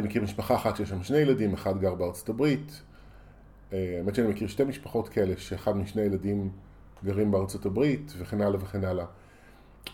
מכיר 0.02 0.22
משפחה 0.22 0.54
אחת 0.54 0.76
שיש 0.76 0.88
שם 0.88 1.02
שני 1.02 1.18
ילדים, 1.18 1.54
אחד 1.54 1.80
גר 1.80 1.94
בארצות 1.94 2.28
הברית. 2.28 2.82
אה, 3.72 3.94
האמת 3.98 4.14
שאני 4.14 4.28
מכיר 4.28 4.48
שתי 4.48 4.64
משפחות 4.64 5.08
כאלה, 5.08 5.34
שאחד 5.36 5.76
משני 5.76 6.02
ילדים 6.02 6.50
גרים 7.04 7.30
בארצות 7.30 7.66
הברית, 7.66 8.12
וכן 8.18 8.40
הלאה 8.40 8.62
וכן 8.62 8.84
הלאה. 8.84 9.06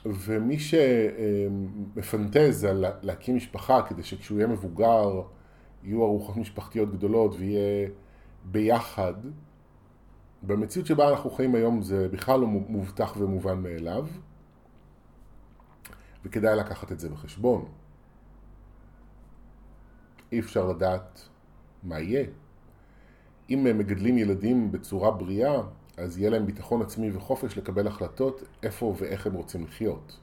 ומי 0.06 0.56
שמפנטז 0.58 2.64
על 2.64 2.84
להקים 3.02 3.36
משפחה 3.36 3.82
כדי 3.82 4.02
שכשהוא 4.02 4.38
יהיה 4.38 4.48
מבוגר 4.48 5.22
יהיו 5.84 6.04
ארוחות 6.04 6.36
משפחתיות 6.36 6.92
גדולות 6.92 7.34
ויהיה 7.38 7.88
ביחד, 8.44 9.14
במציאות 10.42 10.86
שבה 10.86 11.10
אנחנו 11.10 11.30
חיים 11.30 11.54
היום 11.54 11.82
זה 11.82 12.08
בכלל 12.08 12.40
לא 12.40 12.46
מובטח 12.46 13.14
ומובן 13.18 13.62
מאליו, 13.62 14.06
וכדאי 16.24 16.56
לקחת 16.56 16.92
את 16.92 17.00
זה 17.00 17.08
בחשבון. 17.08 17.64
אי 20.32 20.40
אפשר 20.40 20.66
לדעת 20.66 21.28
מה 21.82 22.00
יהיה. 22.00 22.26
אם 23.50 23.66
הם 23.66 23.78
מגדלים 23.78 24.18
ילדים 24.18 24.72
בצורה 24.72 25.10
בריאה, 25.10 25.62
אז 25.96 26.18
יהיה 26.18 26.30
להם 26.30 26.46
ביטחון 26.46 26.82
עצמי 26.82 27.10
וחופש 27.10 27.58
לקבל 27.58 27.86
החלטות 27.86 28.42
איפה 28.62 28.94
ואיך 28.98 29.26
הם 29.26 29.34
רוצים 29.34 29.64
לחיות. 29.64 30.18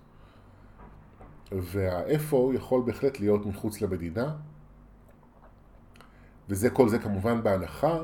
והאיפה 1.51 2.51
יכול 2.55 2.83
בהחלט 2.85 3.19
להיות 3.19 3.45
מחוץ 3.45 3.81
למדינה, 3.81 4.35
וזה 6.49 6.69
כל 6.69 6.89
זה 6.89 6.99
כמובן 6.99 7.43
בהנחה, 7.43 7.99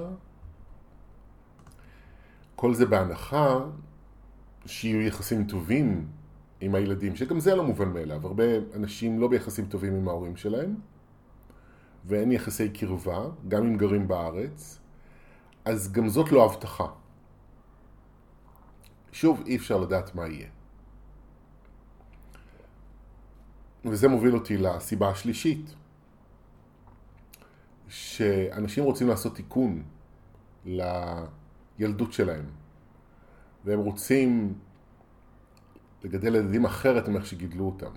כל 2.61 2.73
זה 2.73 2.85
בהנחה 2.85 3.59
שיהיו 4.65 5.01
יחסים 5.01 5.47
טובים 5.47 6.07
עם 6.59 6.75
הילדים, 6.75 7.15
שגם 7.15 7.39
זה 7.39 7.55
לא 7.55 7.63
מובן 7.63 7.89
מאליו. 7.89 8.27
הרבה 8.27 8.43
אנשים 8.75 9.19
לא 9.19 9.27
ביחסים 9.27 9.65
טובים 9.65 9.95
עם 9.95 10.07
ההורים 10.07 10.35
שלהם, 10.35 10.75
ואין 12.05 12.31
יחסי 12.31 12.69
קרבה, 12.69 13.25
גם 13.47 13.65
אם 13.65 13.77
גרים 13.77 14.07
בארץ, 14.07 14.79
אז 15.65 15.91
גם 15.91 16.09
זאת 16.09 16.31
לא 16.31 16.45
הבטחה. 16.45 16.87
שוב, 19.11 19.43
אי 19.45 19.55
אפשר 19.55 19.77
לדעת 19.77 20.15
מה 20.15 20.27
יהיה. 20.27 20.47
וזה 23.85 24.07
מוביל 24.07 24.33
אותי 24.33 24.57
לסיבה 24.57 25.09
השלישית, 25.09 25.75
שאנשים 27.87 28.83
רוצים 28.83 29.07
לעשות 29.07 29.35
תיקון 29.35 29.83
לילדות 31.81 32.13
שלהם, 32.13 32.45
והם 33.65 33.79
רוצים 33.79 34.53
לגדל 36.03 36.35
ילדים 36.35 36.65
אחרת 36.65 37.07
מאיך 37.07 37.25
שגידלו 37.25 37.65
אותם. 37.65 37.91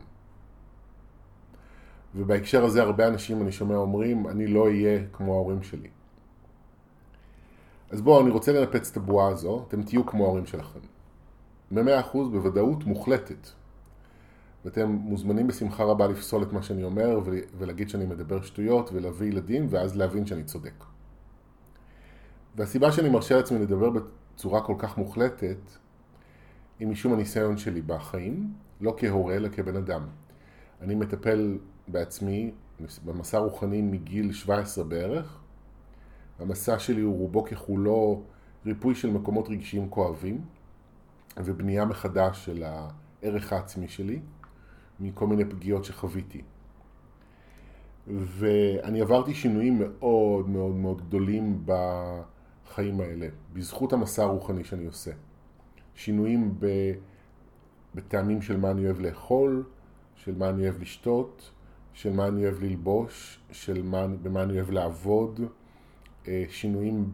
ובהקשר 2.15 2.65
הזה 2.65 2.83
הרבה 2.83 3.09
אנשים 3.09 3.43
אני 3.43 3.53
שומע 3.53 3.77
אומרים, 3.77 4.29
אני 4.29 4.47
לא 4.47 4.67
אהיה 4.67 5.05
כמו 5.13 5.35
ההורים 5.35 5.63
שלי. 5.63 5.89
אז 7.91 8.01
בואו, 8.01 8.21
אני 8.23 8.31
רוצה 8.31 8.53
לנפץ 8.53 8.91
את 8.91 8.97
הבועה 8.97 9.29
הזו, 9.29 9.65
אתם 9.69 9.83
תהיו 9.83 10.07
כמו 10.07 10.25
ההורים 10.25 10.47
שלכם. 10.47 10.81
במאה 11.71 12.01
אחוז 12.01 12.29
בוודאות 12.29 12.85
מוחלטת. 12.85 13.49
ואתם 14.65 14.91
מוזמנים 14.91 15.47
בשמחה 15.47 15.85
רבה 15.85 16.07
לפסול 16.07 16.43
את 16.43 16.53
מה 16.53 16.63
שאני 16.63 16.85
אומר 16.85 17.21
ולהגיד 17.59 17.89
שאני 17.89 18.07
מדבר 18.07 18.43
שטויות 18.43 18.91
ולהביא 18.93 19.29
ילדים 19.29 19.67
ואז 19.71 19.97
להבין 19.97 20.27
שאני 20.27 20.45
צודק. 20.45 20.85
והסיבה 22.57 22.93
שאני 22.93 23.09
מרשה 23.09 23.37
לעצמי 23.37 23.59
לדבר 23.59 23.91
בצורה 23.91 24.61
כל 24.61 24.75
כך 24.79 24.99
מוחלטת 24.99 25.59
היא 26.79 26.89
משום 26.89 27.13
הניסיון 27.13 27.57
שלי 27.57 27.83
בחיים, 27.83 28.53
לא 28.81 28.95
כהורה 28.97 29.35
אלא 29.35 29.49
כבן 29.49 29.77
אדם. 29.77 30.07
אני 30.81 30.95
מטפל 30.95 31.59
בעצמי 31.89 32.53
במסע 33.05 33.39
רוחני 33.39 33.83
מגיל 33.83 34.33
17 34.33 34.85
בערך. 34.85 35.41
המסע 36.39 36.79
שלי 36.79 37.01
הוא 37.01 37.19
רובו 37.19 37.45
ככולו 37.45 38.23
ריפוי 38.67 38.95
של 38.95 39.11
מקומות 39.11 39.49
רגשיים 39.49 39.89
כואבים 39.91 40.41
ובנייה 41.37 41.85
מחדש 41.85 42.45
של 42.45 42.65
הערך 42.67 43.53
העצמי 43.53 43.89
שלי. 43.89 44.21
מכל 45.01 45.27
מיני 45.27 45.45
פגיעות 45.45 45.85
שחוויתי. 45.85 46.43
ואני 48.07 49.01
עברתי 49.01 49.35
שינויים 49.35 49.79
מאוד 49.79 50.49
מאוד 50.49 50.75
מאוד 50.75 51.03
גדולים 51.07 51.67
בחיים 52.67 53.01
האלה, 53.01 53.29
בזכות 53.53 53.93
המסע 53.93 54.23
הרוחני 54.23 54.65
שאני 54.65 54.87
עושה. 54.87 55.11
שינויים 55.95 56.55
ב... 56.59 56.67
בטעמים 57.95 58.43
של 58.43 58.57
מה 58.57 58.71
אני 58.71 58.85
אוהב 58.85 59.01
לאכול, 59.01 59.65
של 60.17 60.35
מה 60.39 60.49
אני 60.49 60.63
אוהב 60.63 60.81
לשתות, 60.81 61.51
של 61.93 62.13
מה 62.13 62.29
אני 62.29 62.45
אוהב 62.45 62.63
ללבוש, 62.63 63.39
של 63.53 63.83
מה, 63.83 64.07
במה 64.07 64.43
אני 64.43 64.53
אוהב 64.57 64.71
לעבוד, 64.71 65.41
אה, 66.29 66.45
שינויים 66.49 67.11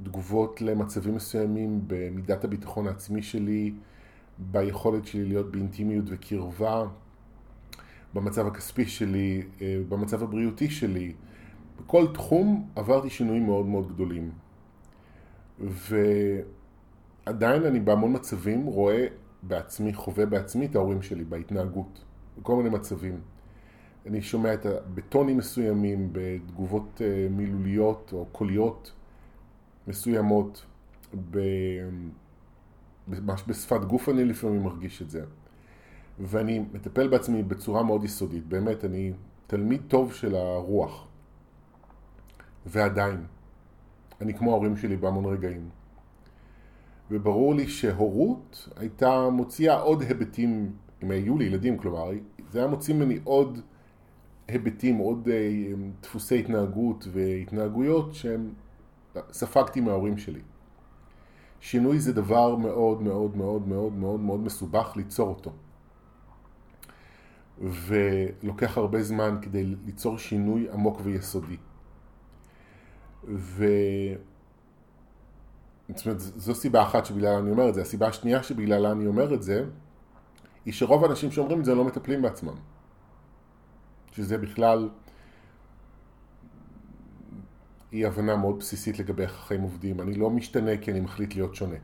בתגובות 0.00 0.60
למצבים 0.60 1.14
מסוימים, 1.14 1.80
במידת 1.86 2.44
הביטחון 2.44 2.86
העצמי 2.86 3.22
שלי, 3.22 3.72
ביכולת 4.38 5.06
שלי 5.06 5.24
להיות 5.24 5.52
באינטימיות 5.52 6.04
וקרבה, 6.08 6.84
במצב 8.14 8.46
הכספי 8.46 8.86
שלי, 8.86 9.42
אה, 9.60 9.80
במצב 9.88 10.22
הבריאותי 10.22 10.70
שלי. 10.70 11.12
בכל 11.80 12.06
תחום 12.14 12.68
עברתי 12.76 13.10
שינויים 13.10 13.46
מאוד 13.46 13.66
מאוד 13.66 13.92
גדולים. 13.92 14.30
ועדיין 15.60 17.62
אני 17.62 17.80
בהמון 17.80 18.12
מצבים 18.12 18.66
רואה 18.66 19.06
בעצמי, 19.42 19.94
חווה 19.94 20.26
בעצמי 20.26 20.66
את 20.66 20.76
ההורים 20.76 21.02
שלי 21.02 21.24
בהתנהגות, 21.24 22.04
בכל 22.38 22.56
מיני 22.56 22.68
מצבים. 22.68 23.20
אני 24.06 24.22
שומע 24.22 24.54
את 24.54 24.66
ה... 24.66 24.70
בטונים 24.94 25.38
מסוימים, 25.38 26.08
בתגובות 26.12 27.02
אה, 27.04 27.26
מילוליות 27.30 28.10
או 28.12 28.26
קוליות 28.32 28.92
מסוימות. 29.86 30.66
ממש 33.08 33.44
בשפת 33.46 33.84
גוף 33.84 34.08
אני 34.08 34.24
לפעמים 34.24 34.62
מרגיש 34.62 35.02
את 35.02 35.10
זה. 35.10 35.24
ואני 36.20 36.64
מטפל 36.72 37.08
בעצמי 37.08 37.42
בצורה 37.42 37.82
מאוד 37.82 38.04
יסודית, 38.04 38.46
באמת, 38.46 38.84
אני 38.84 39.12
תלמיד 39.46 39.82
טוב 39.88 40.12
של 40.12 40.34
הרוח. 40.34 41.06
ועדיין, 42.66 43.24
אני 44.20 44.34
כמו 44.34 44.50
ההורים 44.50 44.76
שלי 44.76 44.96
בהמון 44.96 45.24
רגעים. 45.24 45.68
וברור 47.10 47.54
לי 47.54 47.68
שהורות 47.68 48.68
הייתה 48.76 49.30
מוציאה 49.30 49.80
עוד 49.80 50.02
היבטים, 50.02 50.72
אם 51.02 51.10
היו 51.10 51.38
לי 51.38 51.44
ילדים, 51.44 51.78
כלומר, 51.78 52.10
זה 52.50 52.58
היה 52.58 52.68
מוציא 52.68 52.94
ממני 52.94 53.18
עוד 53.24 53.60
היבטים, 54.48 54.96
עוד 54.96 55.28
אה, 55.28 55.50
דפוסי 56.02 56.38
התנהגות 56.38 57.08
והתנהגויות 57.12 58.14
שהם 58.14 58.52
ספגתי 59.32 59.80
מההורים 59.80 60.18
שלי. 60.18 60.40
שינוי 61.60 62.00
זה 62.00 62.12
דבר 62.12 62.56
מאוד 62.56 63.02
מאוד 63.02 63.36
מאוד 63.36 63.68
מאוד 63.68 63.92
מאוד 63.92 64.20
מאוד 64.20 64.40
מסובך 64.40 64.92
ליצור 64.96 65.28
אותו. 65.28 65.52
ולוקח 67.58 68.78
הרבה 68.78 69.02
זמן 69.02 69.38
כדי 69.42 69.64
ליצור 69.64 70.18
שינוי 70.18 70.70
עמוק 70.72 71.00
ויסודי. 71.02 71.56
ו... 73.28 73.66
זאת 75.88 76.06
אומרת, 76.06 76.20
זו 76.20 76.54
סיבה 76.54 76.82
אחת 76.82 77.06
שבגללה 77.06 77.38
אני 77.38 77.50
אומר 77.50 77.68
את 77.68 77.74
זה. 77.74 77.82
הסיבה 77.82 78.08
השנייה 78.08 78.42
שבגללה 78.42 78.92
אני 78.92 79.06
אומר 79.06 79.34
את 79.34 79.42
זה, 79.42 79.64
היא 80.64 80.74
שרוב 80.74 81.04
האנשים 81.04 81.32
שאומרים 81.32 81.60
את 81.60 81.64
זה 81.64 81.74
לא 81.74 81.84
מטפלים 81.84 82.22
בעצמם. 82.22 82.54
שזה 84.12 84.38
בכלל 84.38 84.88
אי 87.92 88.04
הבנה 88.04 88.36
מאוד 88.36 88.58
בסיסית 88.58 88.98
לגבי 88.98 89.22
איך 89.22 89.34
החיים 89.38 89.62
עובדים. 89.62 90.00
אני 90.00 90.14
לא 90.14 90.30
משתנה 90.30 90.76
כי 90.76 90.90
אני 90.90 91.00
מחליט 91.00 91.34
להיות 91.34 91.54
שונה. 91.54 91.76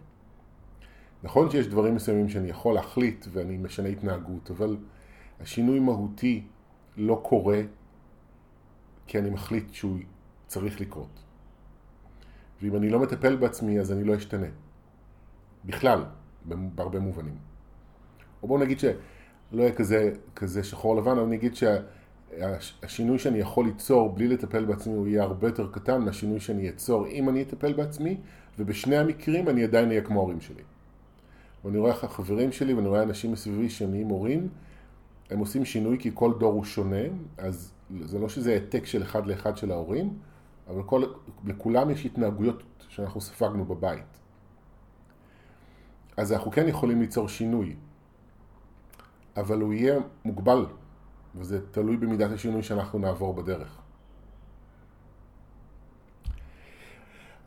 נכון 1.22 1.50
שיש 1.50 1.66
דברים 1.66 1.94
מסוימים 1.94 2.28
שאני 2.28 2.48
יכול 2.48 2.74
להחליט 2.74 3.26
ואני 3.32 3.56
משנה 3.56 3.88
התנהגות, 3.88 4.50
אבל 4.50 4.76
השינוי 5.40 5.80
מהותי 5.80 6.44
לא 6.96 7.20
קורה 7.24 7.60
כי 9.06 9.18
אני 9.18 9.30
מחליט 9.30 9.74
שהוא 9.74 9.98
צריך 10.46 10.80
לקרות. 10.80 11.29
ואם 12.62 12.76
אני 12.76 12.90
לא 12.90 13.00
מטפל 13.00 13.36
בעצמי 13.36 13.80
אז 13.80 13.92
אני 13.92 14.04
לא 14.04 14.16
אשתנה. 14.16 14.46
בכלל, 15.64 16.04
בהרבה 16.44 17.00
מובנים. 17.00 17.34
או 18.42 18.48
בואו 18.48 18.60
נגיד 18.60 18.78
שלא 18.78 18.92
יהיה 19.52 19.72
כזה, 19.72 20.12
כזה 20.36 20.64
שחור 20.64 20.96
לבן, 20.96 21.10
אבל 21.10 21.22
אני 21.22 21.36
אגיד 21.36 21.54
שהשינוי 21.54 23.18
שאני 23.18 23.38
יכול 23.38 23.64
ליצור 23.66 24.12
בלי 24.12 24.28
לטפל 24.28 24.64
בעצמי 24.64 24.94
הוא 24.94 25.06
יהיה 25.06 25.22
הרבה 25.22 25.48
יותר 25.48 25.68
קטן 25.72 26.02
מהשינוי 26.02 26.40
שאני 26.40 26.68
אצור 26.68 27.06
אם 27.06 27.28
אני 27.28 27.42
אטפל 27.42 27.72
בעצמי, 27.72 28.16
ובשני 28.58 28.96
המקרים 28.98 29.48
אני 29.48 29.64
עדיין 29.64 29.88
אהיה 29.88 30.02
כמו 30.02 30.20
ההורים 30.20 30.40
שלי. 30.40 30.62
ואני 31.64 31.78
רואה 31.78 31.92
איך 31.92 32.04
החברים 32.04 32.52
שלי 32.52 32.74
ואני 32.74 32.88
רואה 32.88 33.02
אנשים 33.02 33.32
מסביבי 33.32 33.68
שנהיים 33.68 34.08
הורים, 34.08 34.48
הם 35.30 35.38
עושים 35.38 35.64
שינוי 35.64 35.98
כי 35.98 36.10
כל 36.14 36.32
דור 36.38 36.52
הוא 36.52 36.64
שונה, 36.64 37.02
אז 37.38 37.72
זה 38.04 38.18
לא 38.18 38.28
שזה 38.28 38.52
העתק 38.52 38.86
של 38.86 39.02
אחד 39.02 39.26
לאחד 39.26 39.56
של 39.56 39.70
ההורים, 39.70 40.18
אבל 40.70 40.82
כל, 40.82 41.04
לכולם 41.44 41.90
יש 41.90 42.06
התנהגויות 42.06 42.62
שאנחנו 42.88 43.20
ספגנו 43.20 43.64
בבית. 43.64 44.20
אז 46.16 46.32
אנחנו 46.32 46.50
כן 46.50 46.68
יכולים 46.68 47.00
ליצור 47.00 47.28
שינוי, 47.28 47.76
אבל 49.36 49.60
הוא 49.60 49.72
יהיה 49.72 49.98
מוגבל, 50.24 50.66
וזה 51.34 51.70
תלוי 51.70 51.96
במידת 51.96 52.30
השינוי 52.30 52.62
שאנחנו 52.62 52.98
נעבור 52.98 53.34
בדרך. 53.34 53.78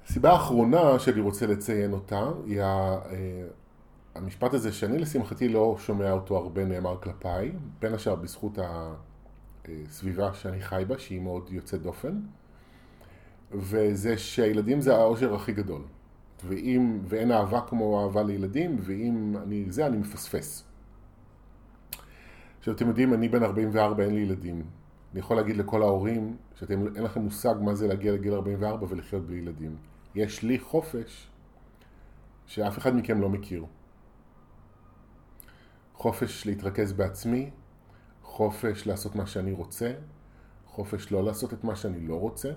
הסיבה 0.06 0.32
האחרונה 0.32 1.00
שאני 1.00 1.22
רוצה 1.22 1.48
לציין 1.48 1.94
אותה 1.94 2.32
היא 2.46 2.62
אה, 2.62 3.00
המשפט 4.16 4.54
הזה 4.54 4.72
שאני 4.72 4.98
לשמחתי 4.98 5.50
לא 5.50 5.76
שומע 5.80 6.12
אותו 6.12 6.38
הרבה 6.38 6.66
נאמר 6.66 6.98
כלפיי, 7.02 7.52
בין 7.80 7.94
השאר 7.94 8.16
בזכות 8.16 8.58
הסביבה 9.66 10.34
שאני 10.34 10.62
חי 10.62 10.84
בה, 10.88 11.00
שהיא 11.00 11.22
מאוד 11.22 11.50
יוצאת 11.52 11.82
דופן, 11.82 12.20
וזה 13.54 14.18
שהילדים 14.18 14.82
זה 14.82 14.96
האושר 14.96 15.36
הכי 15.36 15.52
גדול. 15.52 15.82
ואם, 16.46 17.00
ואין 17.06 17.32
אהבה 17.32 17.62
כמו 17.62 18.04
אהבה 18.04 18.24
לילדים, 18.24 18.78
ואם 18.82 19.36
אני 19.44 19.66
זה, 19.70 19.86
אני 19.86 19.98
מפספס. 19.98 20.64
עכשיו 22.60 22.74
אתם 22.74 22.88
יודעים, 22.88 23.14
אני 23.14 23.30
בן 23.30 23.44
44, 23.44 24.04
אין 24.04 24.16
לי 24.16 24.22
ילדים. 24.22 24.64
אני 25.12 25.20
יכול 25.20 25.38
להגיד 25.38 25.58
לכל 25.58 25.82
ההורים 25.82 26.38
שאתם, 26.56 26.96
אין 26.96 27.04
לכם 27.04 27.22
מושג 27.22 27.56
מה 27.62 27.76
זה 27.76 27.88
להגיע 27.88 28.14
לגיל 28.14 28.34
44 28.34 28.88
ולחיות 28.90 29.28
בלי 29.28 29.38
ילדים. 29.38 29.76
יש 30.16 30.44
לי 30.44 30.60
חופש 30.60 31.30
שאף 32.46 32.78
אחד 32.78 32.96
מכם 32.96 33.22
לא 33.22 33.30
מכיר. 33.30 33.66
חופש 35.94 36.46
להתרכז 36.46 36.94
בעצמי, 36.94 37.50
חופש 38.22 38.88
לעשות 38.88 39.16
מה 39.16 39.26
שאני 39.26 39.52
רוצה, 39.52 39.94
חופש 40.66 41.12
לא 41.12 41.24
לעשות 41.24 41.54
את 41.54 41.64
מה 41.64 41.76
שאני 41.76 42.08
לא 42.08 42.16
רוצה. 42.20 42.52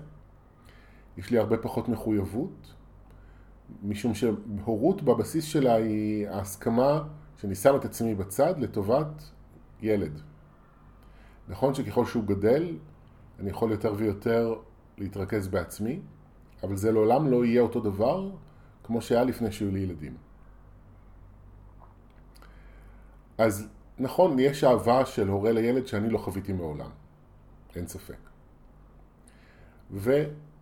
יש 1.17 1.31
לי 1.31 1.37
הרבה 1.37 1.57
פחות 1.57 1.89
מחויבות, 1.89 2.73
משום 3.83 4.13
שהורות 4.13 5.01
בבסיס 5.01 5.45
שלה 5.45 5.75
היא 5.75 6.27
ההסכמה 6.29 7.03
שאני 7.37 7.55
שם 7.55 7.75
את 7.75 7.85
עצמי 7.85 8.15
בצד 8.15 8.59
לטובת 8.59 9.31
ילד. 9.81 10.21
נכון 11.47 11.73
שככל 11.73 12.05
שהוא 12.05 12.23
גדל, 12.23 12.77
אני 13.39 13.49
יכול 13.49 13.71
יותר 13.71 13.93
ויותר 13.97 14.55
להתרכז 14.97 15.47
בעצמי, 15.47 15.99
אבל 16.63 16.75
זה 16.75 16.91
לעולם 16.91 17.27
לא 17.27 17.45
יהיה 17.45 17.61
אותו 17.61 17.79
דבר 17.79 18.31
כמו 18.83 19.01
שהיה 19.01 19.23
לפני 19.23 19.51
שהיו 19.51 19.71
לי 19.71 19.79
ילדים. 19.79 20.17
אז 23.37 23.67
נכון, 23.99 24.39
יש 24.39 24.63
אהבה 24.63 25.05
של 25.05 25.27
הורה 25.27 25.51
לילד 25.51 25.87
שאני 25.87 26.09
לא 26.09 26.17
חוויתי 26.17 26.53
מעולם, 26.53 26.89
אין 27.75 27.87
ספק. 27.87 28.17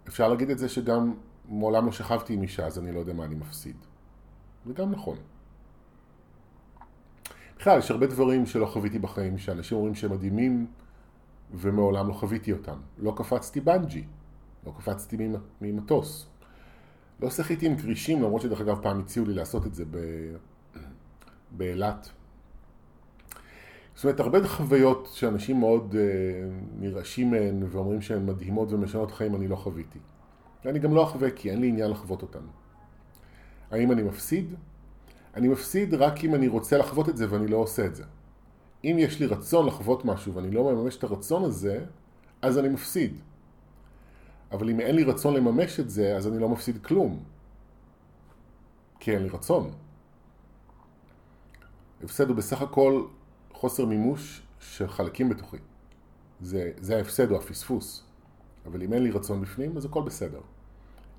ואפשר 0.05 0.27
להגיד 0.27 0.49
את 0.49 0.57
זה 0.57 0.69
שגם 0.69 1.13
מעולם 1.49 1.85
לא 1.85 1.91
שכבתי 1.91 2.33
עם 2.33 2.41
אישה, 2.41 2.65
אז 2.65 2.79
אני 2.79 2.91
לא 2.91 2.99
יודע 2.99 3.13
מה 3.13 3.25
אני 3.25 3.35
מפסיד. 3.35 3.75
זה 4.65 4.73
גם 4.73 4.91
נכון. 4.91 5.17
בכלל, 7.59 7.79
יש 7.79 7.91
הרבה 7.91 8.07
דברים 8.07 8.45
שלא 8.45 8.65
חוויתי 8.65 8.99
בחיים, 8.99 9.37
שאנשים 9.37 9.77
אומרים 9.77 9.95
שהם 9.95 10.11
מדהימים, 10.11 10.67
ומעולם 11.53 12.07
לא 12.07 12.13
חוויתי 12.13 12.51
אותם. 12.51 12.77
לא 12.97 13.13
קפצתי 13.17 13.61
בנג'י, 13.61 14.03
לא 14.65 14.73
קפצתי 14.77 15.29
ממטוס. 15.61 16.27
לא 17.19 17.29
שחיתי 17.29 17.65
עם 17.65 17.77
כרישים, 17.77 18.21
למרות 18.23 18.41
שדרך 18.41 18.61
אגב 18.61 18.79
פעם 18.81 18.99
הציעו 18.99 19.25
לי 19.25 19.33
לעשות 19.33 19.65
את 19.65 19.75
זה 19.75 19.83
באילת. 21.51 22.09
זאת 23.95 24.03
אומרת, 24.03 24.19
הרבה 24.19 24.47
חוויות 24.47 25.09
שאנשים 25.13 25.59
מאוד 25.59 25.93
uh, 25.93 25.97
נרעשים 26.79 27.31
מהן 27.31 27.63
ואומרים 27.69 28.01
שהן 28.01 28.25
מדהימות 28.25 28.71
ומשנות 28.71 29.11
חיים, 29.11 29.35
אני 29.35 29.47
לא 29.47 29.55
חוויתי. 29.55 29.99
ואני 30.65 30.79
גם 30.79 30.95
לא 30.95 31.03
אחווה 31.03 31.31
כי 31.31 31.51
אין 31.51 31.61
לי 31.61 31.67
עניין 31.67 31.91
לחוות 31.91 32.21
אותן. 32.21 32.39
האם 33.71 33.91
אני 33.91 34.03
מפסיד? 34.03 34.55
אני 35.35 35.47
מפסיד 35.47 35.93
רק 35.93 36.23
אם 36.23 36.35
אני 36.35 36.47
רוצה 36.47 36.77
לחוות 36.77 37.09
את 37.09 37.17
זה 37.17 37.25
ואני 37.31 37.47
לא 37.47 37.57
עושה 37.57 37.85
את 37.85 37.95
זה. 37.95 38.03
אם 38.83 38.95
יש 38.99 39.19
לי 39.19 39.25
רצון 39.25 39.65
לחוות 39.65 40.05
משהו 40.05 40.33
ואני 40.33 40.51
לא 40.51 40.73
מממש 40.73 40.97
את 40.97 41.03
הרצון 41.03 41.43
הזה, 41.43 41.85
אז 42.41 42.59
אני 42.59 42.69
מפסיד. 42.69 43.21
אבל 44.51 44.69
אם 44.69 44.79
אין 44.79 44.95
לי 44.95 45.03
רצון 45.03 45.33
לממש 45.33 45.79
את 45.79 45.89
זה, 45.89 46.17
אז 46.17 46.27
אני 46.27 46.39
לא 46.39 46.49
מפסיד 46.49 46.85
כלום. 46.85 47.23
כי 48.99 49.11
אין 49.11 49.23
לי 49.23 49.29
רצון. 49.29 49.71
הפסד 52.03 52.27
הוא 52.27 52.35
בסך 52.35 52.61
הכל 52.61 53.05
חוסר 53.65 53.85
מימוש 53.85 54.41
של 54.59 54.87
חלקים 54.87 55.29
בתוכי. 55.29 55.57
זה, 56.41 56.71
זה 56.77 56.97
ההפסד 56.97 57.31
או 57.31 57.37
הפספוס. 57.37 58.03
אבל 58.65 58.83
אם 58.83 58.93
אין 58.93 59.03
לי 59.03 59.11
רצון 59.11 59.41
בפנים, 59.41 59.77
אז 59.77 59.85
הכל 59.85 60.01
בסדר. 60.01 60.41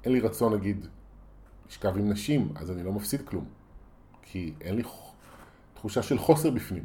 אין 0.04 0.12
לי 0.12 0.20
רצון, 0.20 0.54
נגיד, 0.54 0.86
לשכב 1.68 1.96
עם 1.96 2.08
נשים, 2.10 2.52
אז 2.54 2.70
אני 2.70 2.82
לא 2.82 2.92
מפסיד 2.92 3.28
כלום. 3.28 3.44
כי 4.22 4.54
אין 4.60 4.74
לי 4.76 4.82
תחושה 5.74 6.02
של 6.02 6.18
חוסר 6.18 6.50
בפנים. 6.50 6.84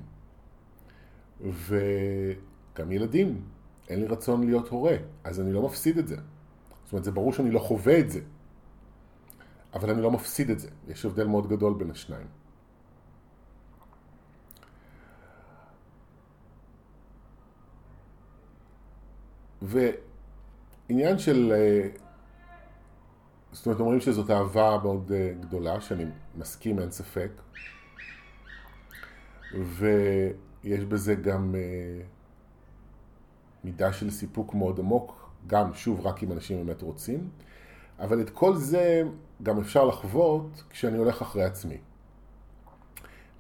וגם 1.42 2.92
ילדים, 2.92 3.42
אין 3.90 4.00
לי 4.00 4.08
רצון 4.08 4.44
להיות 4.44 4.68
הורה, 4.68 4.96
אז 5.24 5.40
אני 5.40 5.54
לא 5.54 5.62
מפסיד 5.66 5.98
את 5.98 6.08
זה. 6.08 6.16
זאת 6.84 6.94
אומרת, 6.94 7.04
זה 7.04 7.12
ברור 7.12 7.34
שאני 7.34 7.52
לא 7.52 7.60
חווה 7.60 8.00
את 8.00 8.12
זה, 8.12 8.20
אבל 9.74 9.90
אני 9.90 10.02
לא 10.02 10.12
מפסיד 10.12 10.50
את 10.50 10.60
זה. 10.60 10.70
יש 10.88 11.06
הבדל 11.06 11.28
מאוד 11.28 11.50
גדול 11.50 11.74
בין 11.74 11.92
השניים. 11.92 12.28
ועניין 19.62 21.18
של, 21.18 21.54
אה, 21.56 21.90
זאת 23.52 23.66
אומרת, 23.66 23.80
אומרים 23.80 24.00
שזאת 24.00 24.30
אהבה 24.30 24.78
מאוד 24.84 25.12
אה, 25.12 25.34
גדולה, 25.40 25.82
שאני 25.82 26.06
מסכים, 26.38 26.80
אין 26.80 26.92
ספק, 26.92 27.32
ויש 29.54 30.86
בזה 30.88 31.16
גם 31.16 31.56
אה, 31.56 32.02
מידה 33.64 33.94
של 33.94 34.12
סיפוק 34.12 34.54
מאוד 34.54 34.80
עמוק, 34.80 35.32
גם, 35.48 35.74
שוב, 35.74 36.08
רק 36.08 36.24
אם 36.24 36.32
אנשים 36.32 36.66
באמת 36.66 36.82
רוצים, 36.82 37.30
אבל 38.00 38.22
את 38.22 38.30
כל 38.30 38.56
זה 38.56 39.04
גם 39.44 39.60
אפשר 39.60 39.86
לחוות 39.86 40.64
כשאני 40.70 40.98
הולך 40.98 41.22
אחרי 41.22 41.44
עצמי. 41.44 41.78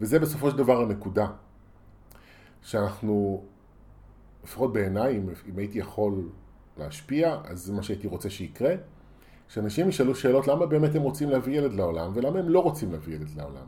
וזה 0.01 0.19
בסופו 0.19 0.51
של 0.51 0.57
דבר 0.57 0.81
הנקודה, 0.81 1.27
שאנחנו 2.61 3.45
לפחות 4.43 4.73
בעיניי, 4.73 5.17
אם, 5.17 5.29
אם 5.49 5.57
הייתי 5.57 5.79
יכול 5.79 6.29
להשפיע, 6.77 7.37
אז 7.43 7.59
זה 7.59 7.73
מה 7.73 7.83
שהייתי 7.83 8.07
רוצה 8.07 8.29
שיקרה, 8.29 8.73
שאנשים 9.47 9.89
ישאלו 9.89 10.15
שאלות 10.15 10.47
למה 10.47 10.65
באמת 10.65 10.95
הם 10.95 11.01
רוצים 11.01 11.29
להביא 11.29 11.57
ילד 11.57 11.73
לעולם 11.73 12.11
ולמה 12.13 12.39
הם 12.39 12.49
לא 12.49 12.59
רוצים 12.59 12.91
להביא 12.91 13.15
ילד 13.15 13.29
לעולם. 13.35 13.65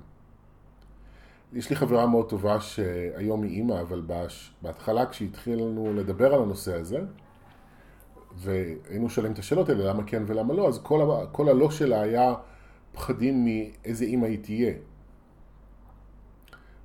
יש 1.54 1.70
לי 1.70 1.76
חברה 1.76 2.08
מאוד 2.08 2.30
טובה 2.30 2.60
שהיום 2.62 3.44
היא 3.44 3.52
אימא, 3.52 3.82
אבל 3.82 4.02
בהתחלה 4.62 5.06
כשהתחילנו 5.06 5.94
לדבר 5.94 6.34
על 6.34 6.42
הנושא 6.42 6.76
הזה, 6.76 7.00
והיינו 8.36 9.10
שואלים 9.10 9.34
את 9.34 9.40
השאלות 9.40 9.70
האלה, 9.70 9.84
למה 9.84 10.04
כן 10.04 10.24
ולמה 10.28 10.54
לא, 10.54 10.68
אז 10.68 10.80
כל, 10.84 11.26
כל 11.32 11.50
הלא 11.50 11.72
שלה 11.72 12.02
היה 12.02 12.34
פחדים 12.92 13.46
מאיזה 13.46 14.06
אימא 14.06 14.26
היא 14.26 14.44
תהיה. 14.44 14.74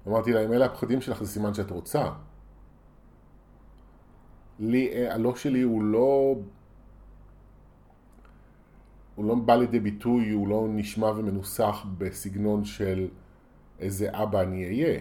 אמרתי 0.09 0.33
לה, 0.33 0.45
אם 0.45 0.53
אלה 0.53 0.65
הפחדים 0.65 1.01
שלך 1.01 1.23
זה 1.23 1.33
סימן 1.33 1.55
שאת 1.55 1.71
רוצה. 1.71 2.09
לי, 4.59 5.09
הלא 5.09 5.37
שלי 5.37 5.63
הוא 5.63 5.83
לא... 5.83 6.35
הוא 9.15 9.25
לא 9.25 9.35
בא 9.35 9.57
לידי 9.57 9.81
ביטוי, 9.81 10.31
הוא 10.31 10.49
לא 10.49 10.67
נשמע 10.71 11.07
ומנוסח 11.07 11.87
בסגנון 11.99 12.65
של 12.65 13.09
איזה 13.79 14.09
אבא 14.13 14.43
אני 14.43 14.65
אהיה. 14.65 15.01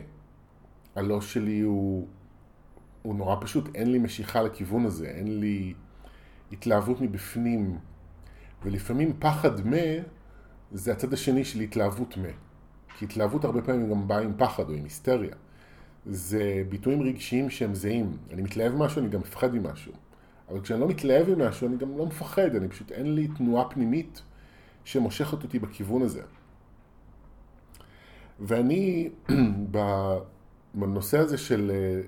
הלא 0.96 1.22
שלי 1.22 1.60
הוא, 1.60 2.08
הוא 3.02 3.15
נורא 3.15 3.36
פשוט, 3.41 3.76
אין 3.76 3.91
לי 3.91 4.00
משיכה 4.00 4.41
לכיוון 4.41 4.86
הזה, 4.86 5.08
אין 5.08 5.39
לי 5.39 5.74
התלהבות 6.52 7.02
מבפנים. 7.02 7.78
ולפעמים 8.63 9.13
פחד 9.20 9.65
מה 9.65 9.78
זה 10.72 10.91
הצד 10.91 11.13
השני 11.13 11.46
של 11.46 11.60
התלהבות 11.60 12.17
מה. 12.17 12.28
כי 12.98 13.06
התלהבות 13.06 13.46
הרבה 13.46 13.62
פעמים 13.62 13.89
גם 13.89 14.08
באה 14.08 14.20
עם 14.20 14.34
פחד 14.38 14.70
או 14.70 14.74
עם 14.74 14.84
היסטריה. 14.84 15.36
זה 16.10 16.63
ביטויים 16.70 17.02
רגשיים 17.02 17.50
שהם 17.50 17.76
זהים. 17.76 18.17
אני 18.34 18.41
מתלהב 18.41 18.76
משהו, 18.76 19.02
אני 19.02 19.10
גם 19.10 19.20
מפחד 19.20 19.56
ממשהו. 19.56 19.93
אבל 20.50 20.62
כשאני 20.62 20.80
לא 20.80 20.88
מתלהב 20.88 21.30
ממשהו, 21.30 21.67
אני 21.67 21.78
גם 21.78 21.98
לא 21.98 22.06
מפחד, 22.06 22.56
אני 22.56 22.67
פשוט, 22.67 22.91
אין 22.91 23.15
לי 23.15 23.28
תנועה 23.28 23.70
פנימית 23.70 24.22
שמושכת 24.86 25.43
אותי 25.43 25.60
בכיוון 25.60 26.02
הזה. 26.02 26.22
ואני, 28.39 29.10
בנושא 30.74 31.17
הזה 31.17 31.38
של 31.38 31.72
אה, 31.74 32.02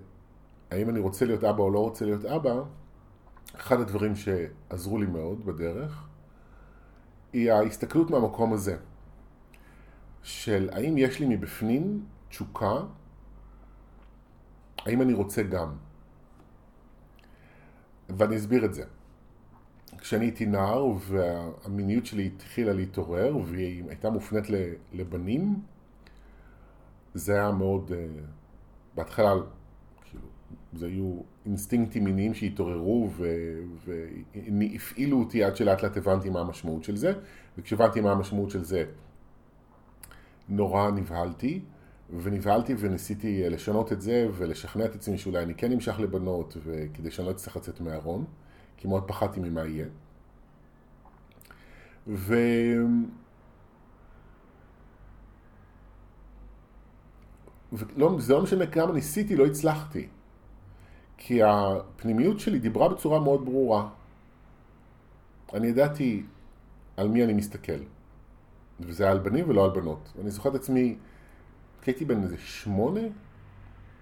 האם 0.72 0.90
אני 0.90 1.00
רוצה 1.00 1.26
להיות 1.26 1.44
אבא 1.44 1.64
או 1.64 1.72
לא 1.72 1.80
רוצה 1.80 2.06
להיות 2.06 2.26
אבא, 2.26 2.62
אחד 3.56 3.80
הדברים 3.80 4.14
שעזרו 4.16 4.98
לי 4.98 5.06
מאוד 5.06 5.46
בדרך, 5.46 6.08
היא 7.34 7.52
ההסתכלות 7.52 8.12
מהמקום 8.12 8.54
הזה, 8.54 8.78
של 10.24 10.70
האם 10.72 10.98
יש 10.98 11.20
לי 11.20 11.26
מבפנים 11.26 12.06
תשוקה, 12.30 12.82
האם 14.86 15.02
אני 15.02 15.14
רוצה 15.14 15.44
גם. 15.44 15.70
ואני 18.10 18.38
אסביר 18.38 18.66
את 18.66 18.74
זה. 18.74 18.84
כשאני 19.98 20.26
הייתי 20.26 20.46
נער 20.46 20.86
והמיניות 21.00 22.06
שלי 22.06 22.32
התחילה 22.36 22.74
להתעורר 22.74 23.38
והיא 23.46 23.84
הייתה 23.88 24.10
מופנית 24.10 24.46
לבנים, 24.94 25.62
זה 27.14 27.34
היה 27.34 27.52
מאוד, 27.52 27.92
אה, 27.92 28.08
בהתחלה, 28.96 29.34
כאילו, 30.06 30.24
זה 30.74 30.86
היו 30.86 31.22
אינסטינקטים 31.46 32.04
מיניים 32.04 32.34
שהתעוררו 32.34 33.10
והפעילו 33.86 35.20
אותי 35.20 35.44
עד 35.44 35.56
שלאט 35.56 35.84
לאט 35.84 35.98
הבנתי 35.98 36.30
מה 36.30 36.40
המשמעות 36.40 36.84
של 36.84 36.96
זה, 36.96 37.14
וכשהבנתי 37.58 38.02
מה 38.02 38.12
המשמעות 38.12 38.50
של 38.50 38.64
זה, 38.64 38.86
נורא 40.50 40.92
נבהלתי, 40.92 41.62
ונבהלתי 42.18 42.76
וניסיתי 42.80 43.44
אה, 43.44 43.50
לשנות 43.50 43.92
את 43.92 44.02
זה 44.02 44.28
ולשכנע 44.34 44.86
את 44.86 44.96
עצמי 44.96 45.18
שאולי 45.18 45.44
אני 45.44 45.56
כן 45.56 45.72
אמשך 45.72 46.00
לבנות, 46.00 46.58
וכדי 46.64 47.12
שאני 47.12 47.26
לא 47.28 47.32
אצטרך 47.32 47.58
לצאת 47.58 47.82
מהארון, 47.82 48.26
כי 48.78 48.88
מאוד 48.88 49.04
פחדתי 49.08 49.40
ממה 49.40 49.66
יהיה. 49.66 49.86
ו... 52.08 52.36
וזה 57.74 58.34
לא 58.34 58.42
משנה 58.42 58.68
כמה 58.68 58.94
ניסיתי, 58.94 59.36
לא 59.36 59.46
הצלחתי. 59.46 60.08
כי 61.18 61.44
הפנימיות 61.44 62.40
שלי 62.40 62.60
דיברה 62.60 62.90
בצורה 62.90 63.20
מאוד 63.20 63.46
ברורה. 63.46 63.90
אני 65.54 65.68
ידעתי 65.68 66.24
על 66.98 67.08
מי 67.08 67.24
אני 67.24 67.34
מסתכל. 67.34 67.82
וזה 68.80 69.04
היה 69.04 69.12
על 69.12 69.20
בנים 69.20 69.50
ולא 69.50 69.66
על 69.66 69.72
בנות. 69.72 70.14
אני 70.22 70.32
זוכר 70.32 70.50
את 70.50 70.56
עצמי, 70.56 70.98
הייתי 71.86 72.06
בן 72.06 72.24
איזה 72.24 72.38
שמונה, 72.38 73.02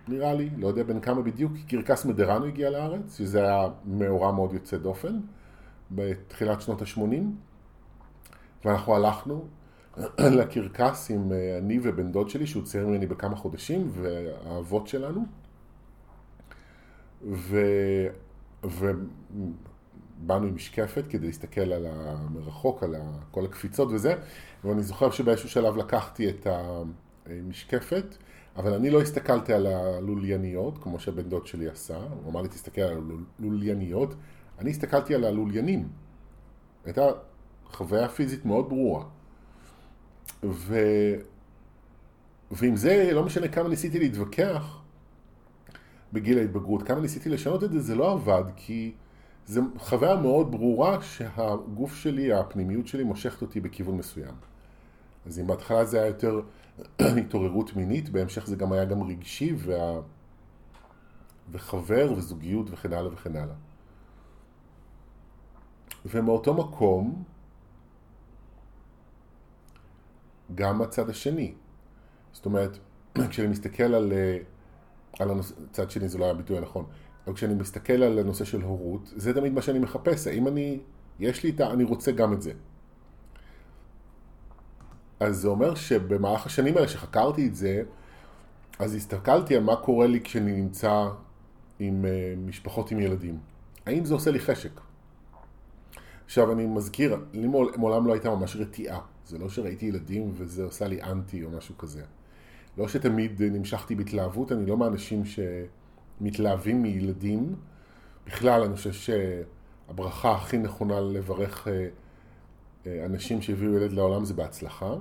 נראה 0.07 0.33
לי, 0.33 0.49
לא 0.57 0.67
יודע 0.67 0.83
בן 0.83 0.99
כמה 0.99 1.21
בדיוק, 1.21 1.51
קרקס 1.67 2.05
מדרנו 2.05 2.45
הגיע 2.45 2.69
לארץ, 2.69 3.17
שזה 3.17 3.43
היה 3.43 3.67
מאורע 3.85 4.31
מאוד 4.31 4.53
יוצא 4.53 4.77
דופן, 4.77 5.19
בתחילת 5.91 6.61
שנות 6.61 6.81
ה-80, 6.81 7.01
ואנחנו 8.65 8.95
הלכנו, 8.95 9.45
לקרקס 10.39 11.11
עם 11.11 11.31
אה, 11.31 11.57
אני 11.57 11.79
ובן 11.83 12.11
דוד 12.11 12.29
שלי, 12.29 12.47
שהוא 12.47 12.63
צייר 12.63 12.87
ממני 12.87 13.07
בכמה 13.07 13.35
חודשים, 13.35 13.89
והאבות 13.93 14.87
שלנו. 14.87 15.25
ו... 17.31 17.57
ובאנו 18.63 20.47
עם 20.47 20.55
משקפת 20.55 21.03
כדי 21.09 21.27
להסתכל 21.27 21.73
על 21.73 21.85
המרחוק, 21.89 22.83
על 22.83 22.95
כל 23.31 23.45
הקפיצות 23.45 23.89
וזה, 23.91 24.15
ואני 24.63 24.83
זוכר 24.83 25.11
שבאיזשהו 25.11 25.49
שלב 25.49 25.77
לקחתי 25.77 26.29
את 26.29 26.47
המשקפת, 27.29 28.17
אבל 28.55 28.73
אני 28.73 28.89
לא 28.89 29.01
הסתכלתי 29.01 29.53
על 29.53 29.65
הלולייניות, 29.65 30.77
כמו 30.81 30.99
שהבן 30.99 31.29
דוד 31.29 31.47
שלי 31.47 31.69
עשה, 31.69 31.97
הוא 31.97 32.31
אמר 32.31 32.41
לי 32.41 32.47
תסתכל 32.47 32.81
על 32.81 33.01
הלולייניות, 33.39 34.15
אני 34.59 34.69
הסתכלתי 34.69 35.15
על 35.15 35.23
הלוליינים. 35.23 35.87
הייתה 36.85 37.09
חוויה 37.65 38.09
פיזית 38.09 38.45
מאוד 38.45 38.69
ברורה. 38.69 39.03
ו... 40.43 40.79
ועם 42.51 42.75
זה, 42.75 43.09
לא 43.13 43.23
משנה 43.23 43.47
כמה 43.47 43.69
ניסיתי 43.69 43.99
להתווכח 43.99 44.81
בגיל 46.13 46.37
ההתבגרות, 46.37 46.83
כמה 46.83 46.99
ניסיתי 46.99 47.29
לשנות 47.29 47.63
את 47.63 47.71
זה, 47.71 47.79
זה 47.79 47.95
לא 47.95 48.11
עבד, 48.11 48.43
כי 48.55 48.93
זו 49.45 49.61
חוויה 49.77 50.15
מאוד 50.15 50.51
ברורה 50.51 51.01
שהגוף 51.01 51.95
שלי, 51.95 52.33
הפנימיות 52.33 52.87
שלי, 52.87 53.03
מושכת 53.03 53.41
אותי 53.41 53.59
בכיוון 53.59 53.97
מסוים. 53.97 54.35
אז 55.25 55.39
אם 55.39 55.47
בהתחלה 55.47 55.85
זה 55.85 55.97
היה 55.97 56.07
יותר 56.07 56.41
התעוררות 56.99 57.75
מינית, 57.75 58.09
בהמשך 58.09 58.47
זה 58.47 58.55
גם 58.55 58.71
היה 58.71 58.85
גם 58.85 59.03
רגשי, 59.03 59.53
וה... 59.57 59.99
וחבר 61.51 62.13
וזוגיות 62.17 62.67
וכן 62.71 62.93
הלאה 62.93 63.13
וכן 63.13 63.35
הלאה. 63.35 63.55
ומאותו 66.05 66.53
מקום, 66.53 67.23
גם 70.55 70.81
הצד 70.81 71.09
השני. 71.09 71.53
זאת 72.31 72.45
אומרת, 72.45 72.77
כשאני 73.29 73.47
מסתכל 73.47 73.83
על, 73.83 74.13
אה, 74.13 74.37
על 75.19 75.31
הנושא, 75.31 75.55
צד 75.71 75.91
שני 75.91 76.09
זה 76.09 76.17
לא 76.17 76.23
היה 76.23 76.33
הביטוי 76.33 76.57
הנכון, 76.57 76.85
אבל 77.27 77.35
כשאני 77.35 77.53
מסתכל 77.53 78.03
על 78.03 78.19
הנושא 78.19 78.45
של 78.45 78.61
הורות, 78.61 79.13
זה 79.15 79.33
תמיד 79.33 79.53
מה 79.53 79.61
שאני 79.61 79.79
מחפש, 79.79 80.27
האם 80.27 80.47
אני, 80.47 80.79
יש 81.19 81.43
לי 81.43 81.49
את 81.49 81.59
ה... 81.59 81.71
אני 81.71 81.83
רוצה 81.83 82.11
גם 82.11 82.33
את 82.33 82.41
זה. 82.41 82.51
אז 85.19 85.37
זה 85.37 85.47
אומר 85.47 85.75
שבמהלך 85.75 86.45
השנים 86.45 86.77
האלה 86.77 86.87
שחקרתי 86.87 87.47
את 87.47 87.55
זה, 87.55 87.83
אז 88.79 88.95
הסתכלתי 88.95 89.55
על 89.55 89.63
מה 89.63 89.75
קורה 89.75 90.07
לי 90.07 90.21
כשאני 90.21 90.51
נמצא 90.51 91.09
עם 91.79 92.05
אה, 92.05 92.33
משפחות 92.37 92.91
עם 92.91 92.99
ילדים. 92.99 93.39
האם 93.85 94.05
זה 94.05 94.13
עושה 94.13 94.31
לי 94.31 94.39
חשק? 94.39 94.71
עכשיו 96.25 96.51
אני 96.51 96.65
מזכיר, 96.65 97.17
לי 97.33 97.47
מעולם 97.77 98.07
לא 98.07 98.13
הייתה 98.13 98.29
ממש 98.29 98.55
רתיעה. 98.55 98.99
זה 99.25 99.37
לא 99.37 99.49
שראיתי 99.49 99.85
ילדים 99.85 100.31
וזה 100.33 100.63
עושה 100.63 100.87
לי 100.87 101.03
אנטי 101.03 101.43
או 101.43 101.49
משהו 101.49 101.77
כזה. 101.77 102.03
לא 102.77 102.87
שתמיד 102.87 103.41
נמשכתי 103.43 103.95
בהתלהבות, 103.95 104.51
אני 104.51 104.65
לא 104.65 104.77
מהאנשים 104.77 105.23
שמתלהבים 105.25 106.81
מילדים. 106.81 107.55
בכלל, 108.27 108.61
אני 108.61 108.75
חושב 108.75 108.91
שהברכה 108.93 110.35
הכי 110.35 110.57
נכונה 110.57 110.99
לברך 110.99 111.67
אה, 111.67 111.87
אנשים 113.05 113.41
שהביאו 113.41 113.73
ילד 113.73 113.91
לעולם 113.91 114.25
זה 114.25 114.33
בהצלחה, 114.33 114.93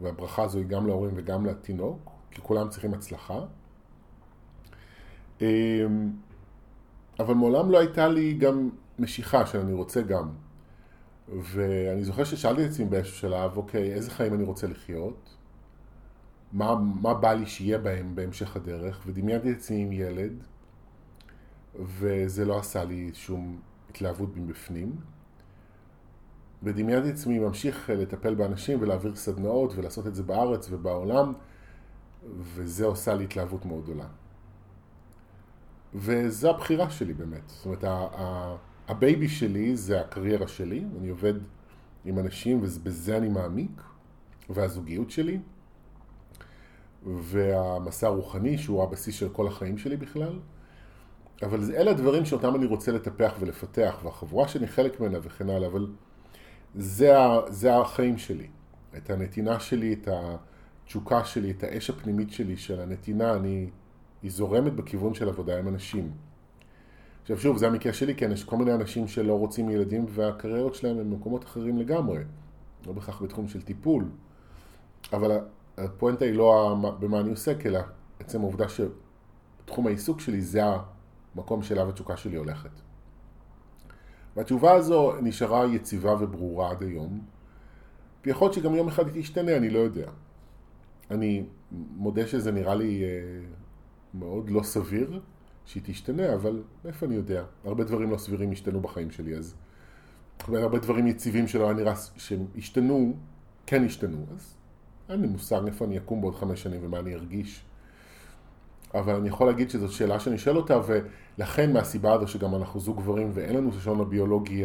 והברכה 0.00 0.42
הזו 0.42 0.58
היא 0.58 0.66
גם 0.66 0.86
להורים 0.86 1.10
וגם 1.14 1.46
לתינוק, 1.46 2.10
כי 2.30 2.40
כולם 2.40 2.68
צריכים 2.68 2.94
הצלחה. 2.94 3.40
אמ, 5.40 5.46
אבל 7.20 7.34
מעולם 7.34 7.70
לא 7.70 7.78
הייתה 7.78 8.08
לי 8.08 8.34
גם 8.34 8.70
משיכה 8.98 9.46
שאני 9.46 9.72
רוצה 9.72 10.02
גם. 10.02 10.30
ואני 11.28 12.04
זוכר 12.04 12.24
ששאלתי 12.24 12.64
את 12.64 12.70
עצמי 12.70 12.84
באיזשהו 12.84 13.16
שלב, 13.16 13.56
אוקיי, 13.56 13.94
איזה 13.94 14.10
חיים 14.10 14.34
אני 14.34 14.44
רוצה 14.44 14.66
לחיות? 14.66 15.36
מה, 16.52 16.74
מה 17.00 17.14
בא 17.14 17.32
לי 17.32 17.46
שיהיה 17.46 17.78
בהם 17.78 18.14
בהמשך 18.14 18.56
הדרך? 18.56 19.02
ודמיינתי 19.06 19.52
את 19.52 19.56
עצמי 19.56 19.82
עם 19.82 19.92
ילד, 19.92 20.32
וזה 21.84 22.44
לא 22.44 22.58
עשה 22.58 22.84
לי 22.84 23.10
שום 23.14 23.60
התלהבות 23.90 24.36
מבפנים. 24.36 24.96
ודמיינתי 26.62 27.10
עצמי 27.10 27.38
ממשיך 27.38 27.90
לטפל 27.90 28.34
באנשים 28.34 28.78
ולהעביר 28.82 29.14
סדנאות 29.14 29.72
ולעשות 29.76 30.06
את 30.06 30.14
זה 30.14 30.22
בארץ 30.22 30.68
ובעולם, 30.70 31.32
וזה 32.38 32.86
עושה 32.86 33.14
לי 33.14 33.24
התלהבות 33.24 33.66
מאוד 33.66 33.82
גדולה. 33.84 34.06
וזו 35.94 36.50
הבחירה 36.50 36.90
שלי 36.90 37.12
באמת. 37.14 37.42
זאת 37.46 37.66
אומרת, 37.66 37.84
ה 38.88 38.96
baby 38.96 39.28
שלי 39.28 39.76
זה 39.76 40.00
הקריירה 40.00 40.48
שלי, 40.48 40.84
אני 41.00 41.08
עובד 41.08 41.34
עם 42.04 42.18
אנשים, 42.18 42.60
ובזה 42.62 43.16
אני 43.16 43.28
מעמיק, 43.28 43.82
והזוגיות 44.50 45.10
שלי, 45.10 45.40
והמסע 47.06 48.06
הרוחני, 48.06 48.58
שהוא 48.58 48.82
הבסיס 48.82 49.14
של 49.14 49.28
כל 49.28 49.46
החיים 49.46 49.78
שלי 49.78 49.96
בכלל. 49.96 50.38
אבל 51.42 51.74
אלה 51.74 51.90
הדברים 51.90 52.24
שאותם 52.24 52.54
אני 52.54 52.66
רוצה 52.66 52.92
לטפח 52.92 53.34
ולפתח, 53.40 53.98
והחבורה 54.04 54.48
שאני 54.48 54.66
חלק 54.66 55.00
ממנה 55.00 55.18
וכן 55.22 55.50
הלאה, 55.50 55.68
אבל 55.68 55.86
זה, 56.76 57.12
זה 57.48 57.76
החיים 57.76 58.18
שלי. 58.18 58.46
את 58.96 59.10
הנתינה 59.10 59.60
שלי, 59.60 59.92
את 59.92 60.08
התשוקה 60.12 61.24
שלי, 61.24 61.50
את 61.50 61.64
האש 61.64 61.90
הפנימית 61.90 62.30
שלי 62.30 62.56
של 62.56 62.80
הנתינה, 62.80 63.34
אני, 63.34 63.70
היא 64.22 64.30
זורמת 64.30 64.72
בכיוון 64.72 65.14
של 65.14 65.28
עבודה 65.28 65.58
עם 65.58 65.68
אנשים. 65.68 66.10
עכשיו 67.22 67.38
שוב, 67.38 67.56
זה 67.56 67.66
המקרה 67.66 67.92
שלי, 67.92 68.14
כן, 68.14 68.32
יש 68.32 68.44
כל 68.44 68.56
מיני 68.56 68.74
אנשים 68.74 69.08
שלא 69.08 69.38
רוצים 69.38 69.70
ילדים 69.70 70.06
והקריירות 70.08 70.74
שלהם 70.74 70.98
הם 70.98 71.10
במקומות 71.10 71.44
אחרים 71.44 71.78
לגמרי. 71.78 72.22
לא 72.86 72.92
בהכרח 72.92 73.22
בתחום 73.22 73.48
של 73.48 73.62
טיפול. 73.62 74.04
אבל 75.12 75.38
הפואנטה 75.76 76.24
היא 76.24 76.34
לא 76.34 76.76
במה 77.00 77.20
אני 77.20 77.30
עוסק, 77.30 77.66
אלא 77.66 77.80
עצם 78.20 78.40
העובדה 78.40 78.66
שתחום 78.68 79.86
העיסוק 79.86 80.20
שלי 80.20 80.40
זה 80.40 80.62
המקום 81.34 81.62
שאליו 81.62 81.88
התשוקה 81.88 82.16
שלי 82.16 82.36
הולכת. 82.36 82.85
והתשובה 84.36 84.72
הזו 84.72 85.12
נשארה 85.22 85.66
יציבה 85.66 86.14
וברורה 86.20 86.70
עד 86.70 86.82
היום, 86.82 87.20
ויכול 88.26 88.46
להיות 88.46 88.54
שגם 88.54 88.74
יום 88.74 88.88
אחד 88.88 89.06
היא 89.06 89.22
תשתנה, 89.22 89.56
אני 89.56 89.70
לא 89.70 89.78
יודע. 89.78 90.10
אני 91.10 91.44
מודה 91.72 92.26
שזה 92.26 92.52
נראה 92.52 92.74
לי 92.74 93.02
אה, 93.04 93.08
מאוד 94.14 94.50
לא 94.50 94.62
סביר 94.62 95.20
שהיא 95.64 95.82
תשתנה, 95.86 96.34
אבל 96.34 96.62
איפה 96.84 97.06
אני 97.06 97.14
יודע? 97.14 97.44
הרבה 97.64 97.84
דברים 97.84 98.10
לא 98.10 98.16
סבירים 98.16 98.52
השתנו 98.52 98.80
בחיים 98.80 99.10
שלי, 99.10 99.36
אז 99.36 99.54
הרבה 100.48 100.78
דברים 100.78 101.06
יציבים 101.06 101.48
שלא 101.48 101.64
היה 101.64 101.74
נראה 101.74 101.94
שהשתנו, 102.16 103.14
כן 103.66 103.84
השתנו, 103.84 104.26
אז 104.34 104.56
אין 105.08 105.20
לי 105.20 105.26
מושג 105.26 105.60
איפה 105.66 105.84
אני 105.84 105.98
אקום 105.98 106.20
בעוד 106.20 106.34
חמש 106.34 106.62
שנים 106.62 106.80
ומה 106.84 106.98
אני 106.98 107.14
ארגיש. 107.14 107.64
אבל 108.94 109.14
אני 109.14 109.28
יכול 109.28 109.46
להגיד 109.46 109.70
שזאת 109.70 109.90
שאלה 109.90 110.20
שאני 110.20 110.38
שואל 110.38 110.56
אותה, 110.56 110.80
ולכן 110.86 111.72
מהסיבה 111.72 112.12
הזו 112.12 112.26
שגם 112.26 112.54
אנחנו 112.54 112.80
זוג 112.80 112.96
גברים 112.96 113.30
ואין 113.34 113.56
לנו 113.56 113.68
את 113.68 113.74
השעון 113.74 114.00
הביולוגי 114.00 114.64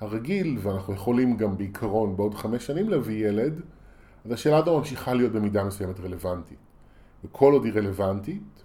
הרגיל, 0.00 0.58
ואנחנו 0.62 0.94
יכולים 0.94 1.36
גם 1.36 1.56
בעיקרון 1.58 2.16
בעוד 2.16 2.34
חמש 2.34 2.66
שנים 2.66 2.88
להביא 2.88 3.28
ילד, 3.28 3.60
אז 4.24 4.32
השאלה 4.32 4.56
הזו 4.58 4.78
ממשיכה 4.78 5.14
להיות 5.14 5.32
במידה 5.32 5.64
מסוימת 5.64 6.00
רלוונטית. 6.00 6.58
וכל 7.24 7.52
עוד 7.52 7.64
היא 7.64 7.72
רלוונטית, 7.72 8.62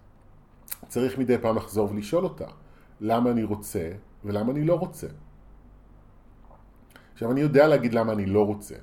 צריך 0.88 1.18
מדי 1.18 1.38
פעם 1.38 1.56
לחזור 1.56 1.92
ולשאול 1.92 2.24
אותה, 2.24 2.48
למה 3.02 3.32
אני 3.32 3.44
רוצה 3.44 3.92
ולמה 4.26 4.52
אני 4.52 4.64
לא 4.64 4.74
רוצה. 4.74 5.08
עכשיו 7.14 7.32
אני 7.32 7.42
יודע 7.42 7.68
להגיד 7.68 7.94
למה 7.94 8.14
אני 8.14 8.26
לא 8.26 8.46
רוצה. 8.46 8.76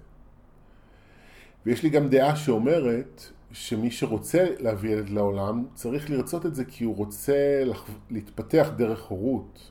ויש 1.66 1.82
לי 1.82 1.90
גם 1.90 2.08
דעה 2.08 2.36
שאומרת 2.36 3.22
שמי 3.52 3.90
שרוצה 3.90 4.46
להביא 4.58 4.90
ילד 4.90 5.08
לעולם 5.08 5.66
צריך 5.74 6.10
לרצות 6.10 6.46
את 6.46 6.54
זה 6.54 6.64
כי 6.64 6.84
הוא 6.84 6.96
רוצה 6.96 7.62
להתפתח 8.10 8.68
דרך 8.76 9.02
הורות, 9.02 9.70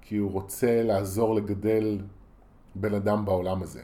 כי 0.00 0.16
הוא 0.16 0.32
רוצה 0.32 0.82
לעזור 0.82 1.34
לגדל 1.34 1.98
בן 2.74 2.94
אדם 2.94 3.24
בעולם 3.24 3.62
הזה. 3.62 3.82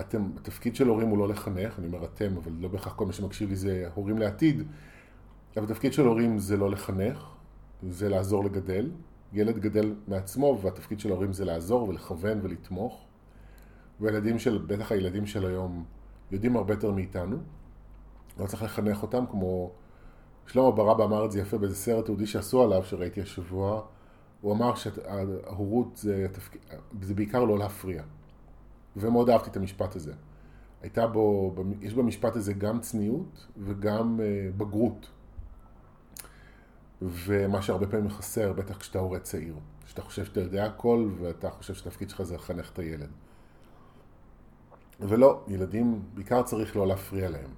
אתם, 0.00 0.30
התפקיד 0.36 0.76
של 0.76 0.88
הורים 0.88 1.08
הוא 1.08 1.18
לא 1.18 1.28
לחנך, 1.28 1.78
אני 1.78 1.86
אומר 1.86 2.04
אתם, 2.04 2.36
אבל 2.36 2.52
לא 2.60 2.68
בהכרח 2.68 2.94
כל 2.94 3.06
מי 3.06 3.12
שמקשיב 3.12 3.48
לי 3.48 3.56
זה 3.56 3.88
הורים 3.94 4.18
לעתיד, 4.18 4.62
אבל 5.56 5.64
התפקיד 5.64 5.92
של 5.92 6.06
הורים 6.06 6.38
זה 6.38 6.56
לא 6.56 6.70
לחנך, 6.70 7.34
זה 7.88 8.08
לעזור 8.08 8.44
לגדל. 8.44 8.90
ילד 9.32 9.58
גדל 9.58 9.94
מעצמו, 10.08 10.58
והתפקיד 10.62 11.00
של 11.00 11.10
ההורים 11.10 11.32
זה 11.32 11.44
לעזור 11.44 11.88
ולכוון 11.88 12.38
ולתמוך. 12.42 13.06
והילדים 14.00 14.38
של, 14.38 14.58
בטח 14.66 14.92
הילדים 14.92 15.26
של 15.26 15.46
היום, 15.46 15.84
יודעים 16.30 16.56
הרבה 16.56 16.74
יותר 16.74 16.90
מאיתנו. 16.90 17.36
לא 18.40 18.46
צריך 18.46 18.62
לחנך 18.62 19.02
אותם, 19.02 19.24
כמו 19.30 19.70
שלמה 20.46 20.70
ברבא 20.70 21.04
אמר 21.04 21.24
את 21.24 21.32
זה 21.32 21.40
יפה 21.40 21.58
באיזה 21.58 21.76
סרט 21.76 22.04
תעודי 22.04 22.26
שעשו 22.26 22.62
עליו, 22.62 22.84
שראיתי 22.84 23.22
השבוע. 23.22 23.82
הוא 24.40 24.52
אמר 24.52 24.74
שההורות 24.74 25.96
זה, 25.96 26.26
זה 27.00 27.14
בעיקר 27.14 27.44
לא 27.44 27.58
להפריע. 27.58 28.02
ומאוד 28.96 29.30
אהבתי 29.30 29.50
את 29.50 29.56
המשפט 29.56 29.96
הזה. 29.96 30.12
הייתה 30.82 31.06
בו, 31.06 31.54
יש 31.80 31.94
במשפט 31.94 32.36
הזה 32.36 32.52
גם 32.52 32.80
צניעות 32.80 33.46
וגם 33.58 34.20
אה, 34.20 34.48
בגרות. 34.56 35.10
ומה 37.02 37.62
שהרבה 37.62 37.86
פעמים 37.86 38.10
חסר, 38.10 38.52
בטח 38.52 38.76
כשאתה 38.76 38.98
הורה 38.98 39.18
צעיר. 39.18 39.54
שאתה 39.86 40.02
חושב 40.02 40.24
שאתה 40.24 40.40
יודע 40.40 40.64
הכל 40.64 41.08
ואתה 41.20 41.50
חושב 41.50 41.74
שהתפקיד 41.74 42.10
שלך 42.10 42.22
זה 42.22 42.34
לחנך 42.34 42.70
את 42.72 42.78
הילד. 42.78 43.08
ולא, 45.00 45.44
ילדים, 45.48 46.02
בעיקר 46.14 46.42
צריך 46.42 46.76
לא 46.76 46.86
להפריע 46.86 47.30
להם. 47.30 47.50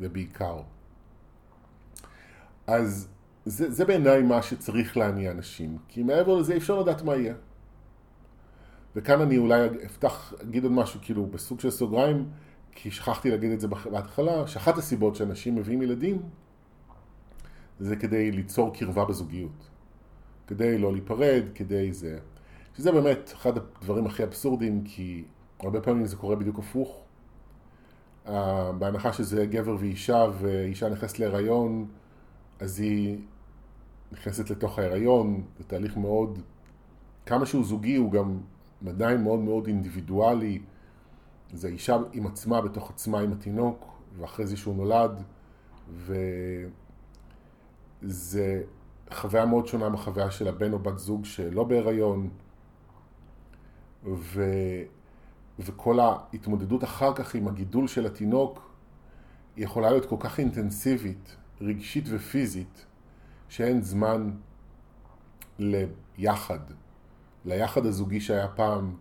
זה 0.00 0.08
בעיקר. 0.08 0.60
אז 2.66 3.08
זה, 3.44 3.70
זה 3.70 3.84
בעיניי 3.84 4.22
מה 4.22 4.42
שצריך 4.42 4.96
להניע 4.96 5.30
אנשים, 5.30 5.78
כי 5.88 6.02
מעבר 6.02 6.36
לזה 6.36 6.52
אי 6.52 6.58
אפשר 6.58 6.80
לדעת 6.80 7.02
מה 7.02 7.16
יהיה. 7.16 7.34
וכאן 8.96 9.20
אני 9.20 9.38
אולי 9.38 9.68
אפתח, 9.84 10.34
אגיד 10.42 10.64
עוד 10.64 10.72
משהו 10.72 11.00
כאילו 11.02 11.26
בסוג 11.26 11.60
של 11.60 11.70
סוגריים, 11.70 12.28
כי 12.72 12.90
שכחתי 12.90 13.30
להגיד 13.30 13.50
את 13.50 13.60
זה 13.60 13.68
בהתחלה, 13.68 14.46
שאחת 14.46 14.78
הסיבות 14.78 15.16
שאנשים 15.16 15.54
מביאים 15.54 15.82
ילדים 15.82 16.22
זה 17.80 17.96
כדי 17.96 18.30
ליצור 18.30 18.74
קרבה 18.74 19.04
בזוגיות. 19.04 19.68
כדי 20.46 20.78
לא 20.78 20.92
להיפרד, 20.92 21.42
כדי 21.54 21.92
זה. 21.92 22.18
שזה 22.76 22.92
באמת 22.92 23.32
אחד 23.34 23.52
הדברים 23.56 24.06
הכי 24.06 24.24
אבסורדים, 24.24 24.84
כי 24.84 25.24
הרבה 25.60 25.80
פעמים 25.80 26.06
זה 26.06 26.16
קורה 26.16 26.36
בדיוק 26.36 26.58
הפוך. 26.58 27.04
Uh, 28.26 28.30
בהנחה 28.78 29.12
שזה 29.12 29.46
גבר 29.46 29.76
ואישה, 29.80 30.24
ואישה 30.40 30.88
נכנסת 30.88 31.18
להיריון, 31.18 31.86
אז 32.60 32.80
היא 32.80 33.18
נכנסת 34.12 34.50
לתוך 34.50 34.78
ההיריון, 34.78 35.42
זה 35.58 35.64
תהליך 35.64 35.96
מאוד, 35.96 36.38
כמה 37.26 37.46
שהוא 37.46 37.64
זוגי, 37.64 37.96
הוא 37.96 38.12
גם 38.12 38.38
עדיין 38.88 39.22
מאוד 39.22 39.38
מאוד 39.38 39.66
אינדיבידואלי. 39.66 40.60
זה 41.52 41.68
אישה 41.68 41.96
עם 42.12 42.26
עצמה, 42.26 42.60
בתוך 42.60 42.90
עצמה 42.90 43.20
עם 43.20 43.32
התינוק, 43.32 43.98
ואחרי 44.18 44.46
זה 44.46 44.56
שהוא 44.56 44.76
נולד, 44.76 45.22
וזה 48.02 48.62
חוויה 49.12 49.46
מאוד 49.46 49.66
שונה 49.66 49.88
מהחוויה 49.88 50.30
של 50.30 50.48
הבן 50.48 50.72
או 50.72 50.78
בת 50.78 50.98
זוג 50.98 51.24
שלא 51.24 51.64
בהיריון, 51.64 52.28
ו... 54.04 54.44
וכל 55.58 56.00
ההתמודדות 56.00 56.84
אחר 56.84 57.14
כך 57.14 57.34
עם 57.34 57.48
הגידול 57.48 57.88
של 57.88 58.06
התינוק 58.06 58.72
יכולה 59.56 59.90
להיות 59.90 60.06
כל 60.06 60.16
כך 60.20 60.40
אינטנסיבית, 60.40 61.36
רגשית 61.60 62.04
ופיזית, 62.08 62.86
שאין 63.48 63.82
זמן 63.82 64.30
ליחד, 65.58 66.58
ליחד 67.44 67.86
הזוגי 67.86 68.20
שהיה 68.20 68.48
פעם. 68.48 68.96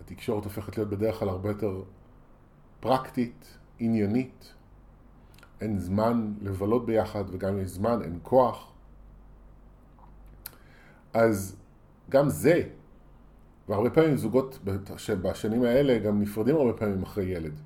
התקשורת 0.00 0.44
הופכת 0.44 0.76
להיות 0.76 0.90
בדרך 0.90 1.18
כלל 1.18 1.28
הרבה 1.28 1.48
יותר 1.48 1.82
פרקטית, 2.80 3.58
עניינית. 3.78 4.54
אין 5.60 5.78
זמן 5.78 6.34
לבלות 6.40 6.86
ביחד, 6.86 7.24
וגם 7.30 7.52
אם 7.52 7.58
יש 7.58 7.70
זמן, 7.70 8.02
אין 8.02 8.18
כוח. 8.22 8.72
אז 11.14 11.56
גם 12.10 12.28
זה 12.28 12.62
והרבה 13.68 13.90
פעמים 13.90 14.16
זוגות 14.16 14.58
שבשנים 14.96 15.62
האלה 15.62 15.98
גם 15.98 16.22
נפרדים 16.22 16.56
הרבה 16.56 16.72
פעמים 16.72 17.02
אחרי 17.02 17.24
ילד. 17.24 17.60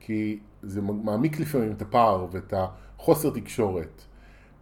כי 0.00 0.38
זה 0.62 0.82
מעמיק 0.82 1.40
לפעמים 1.40 1.72
את 1.72 1.82
הפער 1.82 2.26
ואת 2.30 2.54
החוסר 2.56 3.30
תקשורת 3.30 4.02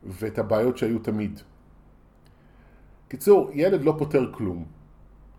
ואת 0.05 0.38
הבעיות 0.38 0.79
שהיו 0.79 0.98
תמיד. 0.98 1.40
קיצור, 3.09 3.51
ילד 3.53 3.83
לא 3.83 3.94
פותר 3.98 4.33
כלום. 4.33 4.64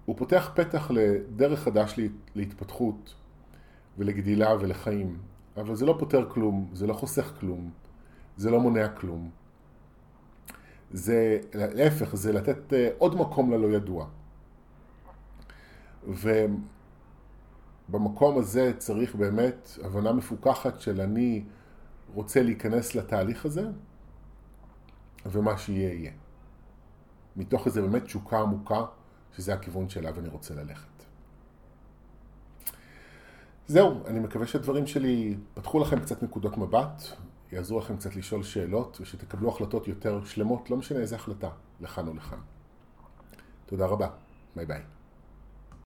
הוא 0.06 0.18
פותח 0.18 0.52
פתח 0.56 0.92
לדרך 0.94 1.60
חדש 1.60 2.00
להתפתחות 2.36 3.16
ולגדילה 3.98 4.56
ולחיים. 4.60 5.18
אבל 5.58 5.76
זה 5.76 5.86
לא 5.86 5.96
פותר 6.00 6.30
כלום, 6.30 6.70
זה 6.74 6.88
לא 6.88 6.94
חוסך 6.94 7.34
כלום, 7.40 7.72
זה 8.38 8.52
לא 8.52 8.60
מונע 8.60 8.88
כלום. 8.88 9.30
זה, 10.92 11.40
להפך, 11.54 12.16
זה 12.16 12.34
לתת 12.34 12.74
אה, 12.74 12.90
עוד 12.98 13.16
מקום 13.16 13.52
ללא 13.54 13.68
ידוע. 13.68 14.08
ובמקום 17.90 18.38
הזה 18.38 18.74
צריך 18.78 19.16
באמת 19.16 19.70
הבנה 19.84 20.14
מפוקחת 20.14 20.80
של 20.80 21.02
אני 21.02 21.44
רוצה 22.14 22.44
להיכנס 22.44 22.96
לתהליך 22.96 23.46
הזה, 23.46 23.68
ומה 25.26 25.58
שיהיה 25.58 25.94
יהיה. 25.94 26.12
מתוך 27.36 27.68
איזה 27.68 27.82
באמת 27.82 28.04
תשוקה 28.04 28.40
עמוקה, 28.40 28.86
שזה 29.36 29.54
הכיוון 29.54 29.90
שאליו 29.90 30.20
אני 30.20 30.30
רוצה 30.30 30.54
ללכת. 30.54 30.88
זהו, 33.68 34.08
אני 34.08 34.20
מקווה 34.20 34.48
שהדברים 34.48 34.88
שלי 34.88 35.38
פתחו 35.54 35.80
לכם 35.80 36.00
קצת 36.00 36.24
נקודות 36.24 36.58
מבט, 36.58 37.04
יעזרו 37.52 37.80
לכם 37.80 37.98
קצת 37.98 38.16
לשאול 38.16 38.44
שאלות, 38.44 38.98
ושתקבלו 39.02 39.50
החלטות 39.50 39.88
יותר 39.88 40.24
שלמות, 40.24 40.70
לא 40.70 40.78
משנה 40.78 41.00
איזה 41.00 41.16
החלטה, 41.16 41.50
לכאן 41.82 42.08
או 42.08 42.14
לכאן. 42.14 42.40
תודה 43.66 43.86
רבה, 43.86 44.08
ביי 44.56 44.66
ביי. 44.66 44.93